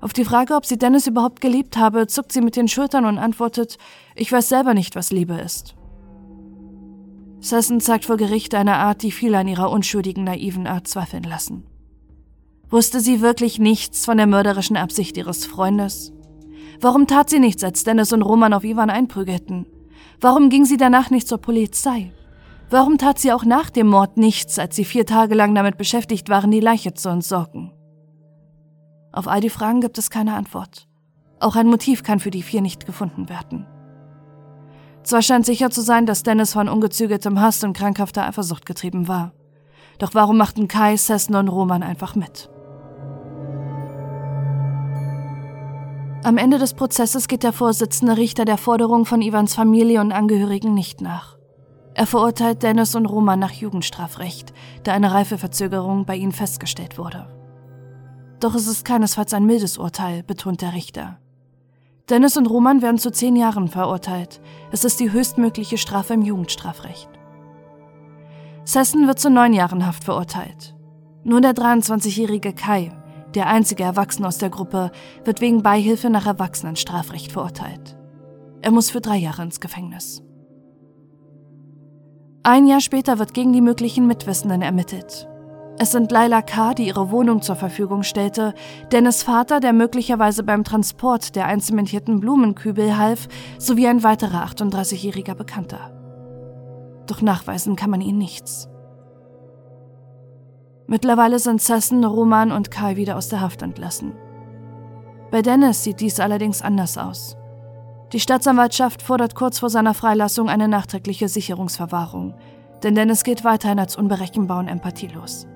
Auf 0.00 0.12
die 0.12 0.24
Frage, 0.24 0.54
ob 0.54 0.66
sie 0.66 0.78
Dennis 0.78 1.06
überhaupt 1.06 1.40
geliebt 1.40 1.76
habe, 1.76 2.06
zuckt 2.06 2.32
sie 2.32 2.40
mit 2.40 2.56
den 2.56 2.68
Schultern 2.68 3.04
und 3.04 3.18
antwortet, 3.18 3.76
ich 4.14 4.32
weiß 4.32 4.48
selber 4.48 4.74
nicht, 4.74 4.96
was 4.96 5.12
Liebe 5.12 5.34
ist. 5.34 5.74
Sessen 7.40 7.80
zeigt 7.80 8.06
vor 8.06 8.16
Gericht 8.16 8.54
eine 8.54 8.76
Art, 8.76 9.02
die 9.02 9.12
viele 9.12 9.38
an 9.38 9.48
ihrer 9.48 9.70
unschuldigen, 9.70 10.24
naiven 10.24 10.66
Art 10.66 10.88
zweifeln 10.88 11.24
lassen. 11.24 11.64
Wusste 12.68 13.00
sie 13.00 13.20
wirklich 13.20 13.58
nichts 13.58 14.04
von 14.04 14.16
der 14.16 14.26
mörderischen 14.26 14.76
Absicht 14.76 15.16
ihres 15.16 15.46
Freundes? 15.46 16.12
Warum 16.80 17.06
tat 17.06 17.30
sie 17.30 17.40
nichts, 17.40 17.64
als 17.64 17.84
Dennis 17.84 18.12
und 18.12 18.22
Roman 18.22 18.52
auf 18.52 18.64
Ivan 18.64 18.90
einprügelten? 18.90 19.66
Warum 20.20 20.50
ging 20.50 20.64
sie 20.64 20.76
danach 20.76 21.10
nicht 21.10 21.28
zur 21.28 21.38
Polizei? 21.38 22.12
Warum 22.68 22.98
tat 22.98 23.18
sie 23.18 23.32
auch 23.32 23.44
nach 23.44 23.70
dem 23.70 23.88
Mord 23.88 24.16
nichts, 24.16 24.58
als 24.58 24.76
sie 24.76 24.84
vier 24.84 25.06
Tage 25.06 25.34
lang 25.34 25.54
damit 25.54 25.76
beschäftigt 25.76 26.28
waren, 26.28 26.50
die 26.50 26.60
Leiche 26.60 26.94
zu 26.94 27.08
entsorgen? 27.08 27.72
Auf 29.12 29.26
all 29.26 29.40
die 29.40 29.50
Fragen 29.50 29.80
gibt 29.80 29.98
es 29.98 30.10
keine 30.10 30.34
Antwort. 30.34 30.86
Auch 31.40 31.56
ein 31.56 31.66
Motiv 31.66 32.02
kann 32.02 32.20
für 32.20 32.30
die 32.30 32.42
vier 32.42 32.60
nicht 32.60 32.86
gefunden 32.86 33.28
werden. 33.28 33.66
Zwar 35.02 35.22
scheint 35.22 35.46
sicher 35.46 35.70
zu 35.70 35.80
sein, 35.80 36.06
dass 36.06 36.22
Dennis 36.22 36.52
von 36.52 36.68
ungezügeltem 36.68 37.40
Hass 37.40 37.64
und 37.64 37.76
krankhafter 37.76 38.26
Eifersucht 38.26 38.66
getrieben 38.66 39.08
war. 39.08 39.32
Doch 39.98 40.14
warum 40.14 40.36
machten 40.36 40.68
Kai, 40.68 40.96
Sessen 40.96 41.34
und 41.34 41.48
Roman 41.48 41.82
einfach 41.82 42.14
mit? 42.14 42.50
Am 46.22 46.36
Ende 46.36 46.58
des 46.58 46.74
Prozesses 46.74 47.28
geht 47.28 47.44
der 47.44 47.54
Vorsitzende 47.54 48.18
Richter 48.18 48.44
der 48.44 48.58
Forderung 48.58 49.06
von 49.06 49.22
Ivans 49.22 49.54
Familie 49.54 50.02
und 50.02 50.12
Angehörigen 50.12 50.74
nicht 50.74 51.00
nach. 51.00 51.38
Er 51.94 52.06
verurteilt 52.06 52.62
Dennis 52.62 52.94
und 52.94 53.06
Roman 53.06 53.38
nach 53.38 53.52
Jugendstrafrecht, 53.52 54.52
da 54.82 54.92
eine 54.92 55.14
Reifeverzögerung 55.14 56.04
bei 56.04 56.16
ihnen 56.16 56.32
festgestellt 56.32 56.98
wurde. 56.98 57.26
Doch 58.38 58.54
es 58.54 58.66
ist 58.66 58.84
keinesfalls 58.84 59.32
ein 59.32 59.46
mildes 59.46 59.78
Urteil, 59.78 60.22
betont 60.22 60.60
der 60.60 60.74
Richter. 60.74 61.18
Dennis 62.10 62.36
und 62.36 62.46
Roman 62.50 62.82
werden 62.82 62.98
zu 62.98 63.10
zehn 63.10 63.34
Jahren 63.34 63.68
verurteilt. 63.68 64.42
Es 64.72 64.84
ist 64.84 65.00
die 65.00 65.12
höchstmögliche 65.12 65.78
Strafe 65.78 66.12
im 66.12 66.22
Jugendstrafrecht. 66.22 67.08
Sessen 68.64 69.06
wird 69.06 69.18
zu 69.18 69.30
neun 69.30 69.54
Jahren 69.54 69.86
Haft 69.86 70.04
verurteilt. 70.04 70.76
Nur 71.24 71.40
der 71.40 71.54
23-jährige 71.54 72.52
Kai, 72.52 72.92
der 73.34 73.46
einzige 73.46 73.82
Erwachsene 73.82 74.28
aus 74.28 74.38
der 74.38 74.50
Gruppe, 74.50 74.90
wird 75.24 75.40
wegen 75.40 75.62
Beihilfe 75.62 76.10
nach 76.10 76.26
Erwachsenenstrafrecht 76.26 77.32
verurteilt. 77.32 77.96
Er 78.62 78.70
muss 78.70 78.90
für 78.90 79.00
drei 79.00 79.16
Jahre 79.16 79.42
ins 79.42 79.60
Gefängnis. 79.60 80.22
Ein 82.42 82.66
Jahr 82.66 82.80
später 82.80 83.18
wird 83.18 83.34
gegen 83.34 83.52
die 83.52 83.60
möglichen 83.60 84.06
Mitwissenden 84.06 84.62
ermittelt. 84.62 85.28
Es 85.78 85.92
sind 85.92 86.12
Laila 86.12 86.42
K., 86.42 86.74
die 86.74 86.88
ihre 86.88 87.10
Wohnung 87.10 87.40
zur 87.40 87.56
Verfügung 87.56 88.02
stellte, 88.02 88.54
Dennis 88.92 89.22
Vater, 89.22 89.60
der 89.60 89.72
möglicherweise 89.72 90.42
beim 90.42 90.62
Transport 90.62 91.36
der 91.36 91.46
einzementierten 91.46 92.20
Blumenkübel 92.20 92.98
half, 92.98 93.28
sowie 93.58 93.86
ein 93.86 94.02
weiterer 94.02 94.44
38-jähriger 94.44 95.34
Bekannter. 95.34 95.90
Doch 97.06 97.22
nachweisen 97.22 97.76
kann 97.76 97.88
man 97.88 98.02
ihnen 98.02 98.18
nichts. 98.18 98.68
Mittlerweile 100.90 101.38
sind 101.38 101.62
Sessen, 101.62 102.04
Roman 102.04 102.50
und 102.50 102.72
Kai 102.72 102.96
wieder 102.96 103.16
aus 103.16 103.28
der 103.28 103.40
Haft 103.40 103.62
entlassen. 103.62 104.12
Bei 105.30 105.40
Dennis 105.40 105.84
sieht 105.84 106.00
dies 106.00 106.18
allerdings 106.18 106.62
anders 106.62 106.98
aus. 106.98 107.36
Die 108.12 108.18
Staatsanwaltschaft 108.18 109.00
fordert 109.00 109.36
kurz 109.36 109.60
vor 109.60 109.70
seiner 109.70 109.94
Freilassung 109.94 110.48
eine 110.48 110.66
nachträgliche 110.66 111.28
Sicherungsverwahrung, 111.28 112.34
denn 112.82 112.96
Dennis 112.96 113.22
geht 113.22 113.44
weiterhin 113.44 113.78
als 113.78 113.94
unberechenbar 113.94 114.58
und 114.58 114.66
empathielos. 114.66 115.46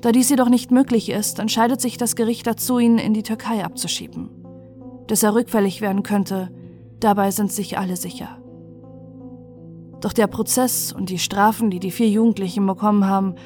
Da 0.00 0.10
dies 0.10 0.28
jedoch 0.28 0.48
nicht 0.48 0.72
möglich 0.72 1.08
ist, 1.08 1.38
entscheidet 1.38 1.80
sich 1.80 1.96
das 1.96 2.16
Gericht 2.16 2.48
dazu, 2.48 2.80
ihn 2.80 2.98
in 2.98 3.14
die 3.14 3.22
Türkei 3.22 3.64
abzuschieben. 3.64 4.30
Dass 5.06 5.22
er 5.22 5.36
rückfällig 5.36 5.80
werden 5.80 6.02
könnte, 6.02 6.50
dabei 6.98 7.30
sind 7.30 7.52
sich 7.52 7.78
alle 7.78 7.94
sicher. 7.94 8.38
Doch 10.00 10.12
der 10.12 10.26
Prozess 10.26 10.92
und 10.92 11.10
die 11.10 11.20
Strafen, 11.20 11.70
die 11.70 11.78
die 11.78 11.92
vier 11.92 12.08
Jugendlichen 12.08 12.66
bekommen 12.66 13.06
haben, 13.06 13.36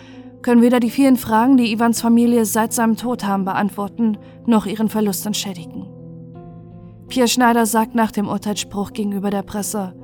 können 0.43 0.63
weder 0.63 0.81
die 0.81 0.91
vielen 0.91 1.17
Fragen, 1.17 1.57
die 1.57 1.73
Ivans 1.73 2.01
Familie 2.01 2.45
seit 2.45 2.73
seinem 2.73 2.97
Tod 2.97 3.25
haben, 3.27 3.45
beantworten, 3.45 4.19
noch 4.47 4.67
ihren 4.67 4.89
Verlust 4.89 5.27
entschädigen. 5.27 5.87
Pierre 7.09 7.29
Schneider 7.29 7.67
sagt 7.67 7.95
nach 7.95 8.13
dem 8.13 8.29
Urteilsspruch 8.29 8.93
gegenüber 8.93 9.31
der 9.31 9.43
Presse, 9.43 9.95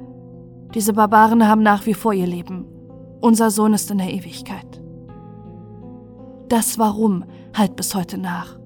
diese 0.74 0.92
Barbaren 0.92 1.46
haben 1.48 1.62
nach 1.62 1.86
wie 1.86 1.94
vor 1.94 2.12
ihr 2.12 2.26
Leben. 2.26 2.66
Unser 3.20 3.50
Sohn 3.50 3.72
ist 3.72 3.90
in 3.90 3.98
der 3.98 4.12
Ewigkeit. 4.12 4.82
Das 6.48 6.78
Warum 6.78 7.24
halt 7.54 7.76
bis 7.76 7.94
heute 7.94 8.18
nach. 8.18 8.58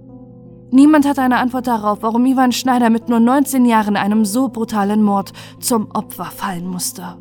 Niemand 0.72 1.06
hat 1.06 1.18
eine 1.18 1.38
Antwort 1.38 1.66
darauf, 1.66 2.02
warum 2.02 2.26
Ivan 2.26 2.52
Schneider 2.52 2.90
mit 2.90 3.08
nur 3.08 3.20
19 3.20 3.64
Jahren 3.64 3.96
einem 3.96 4.24
so 4.24 4.48
brutalen 4.48 5.02
Mord 5.02 5.32
zum 5.60 5.90
Opfer 5.92 6.26
fallen 6.26 6.66
musste. 6.66 7.16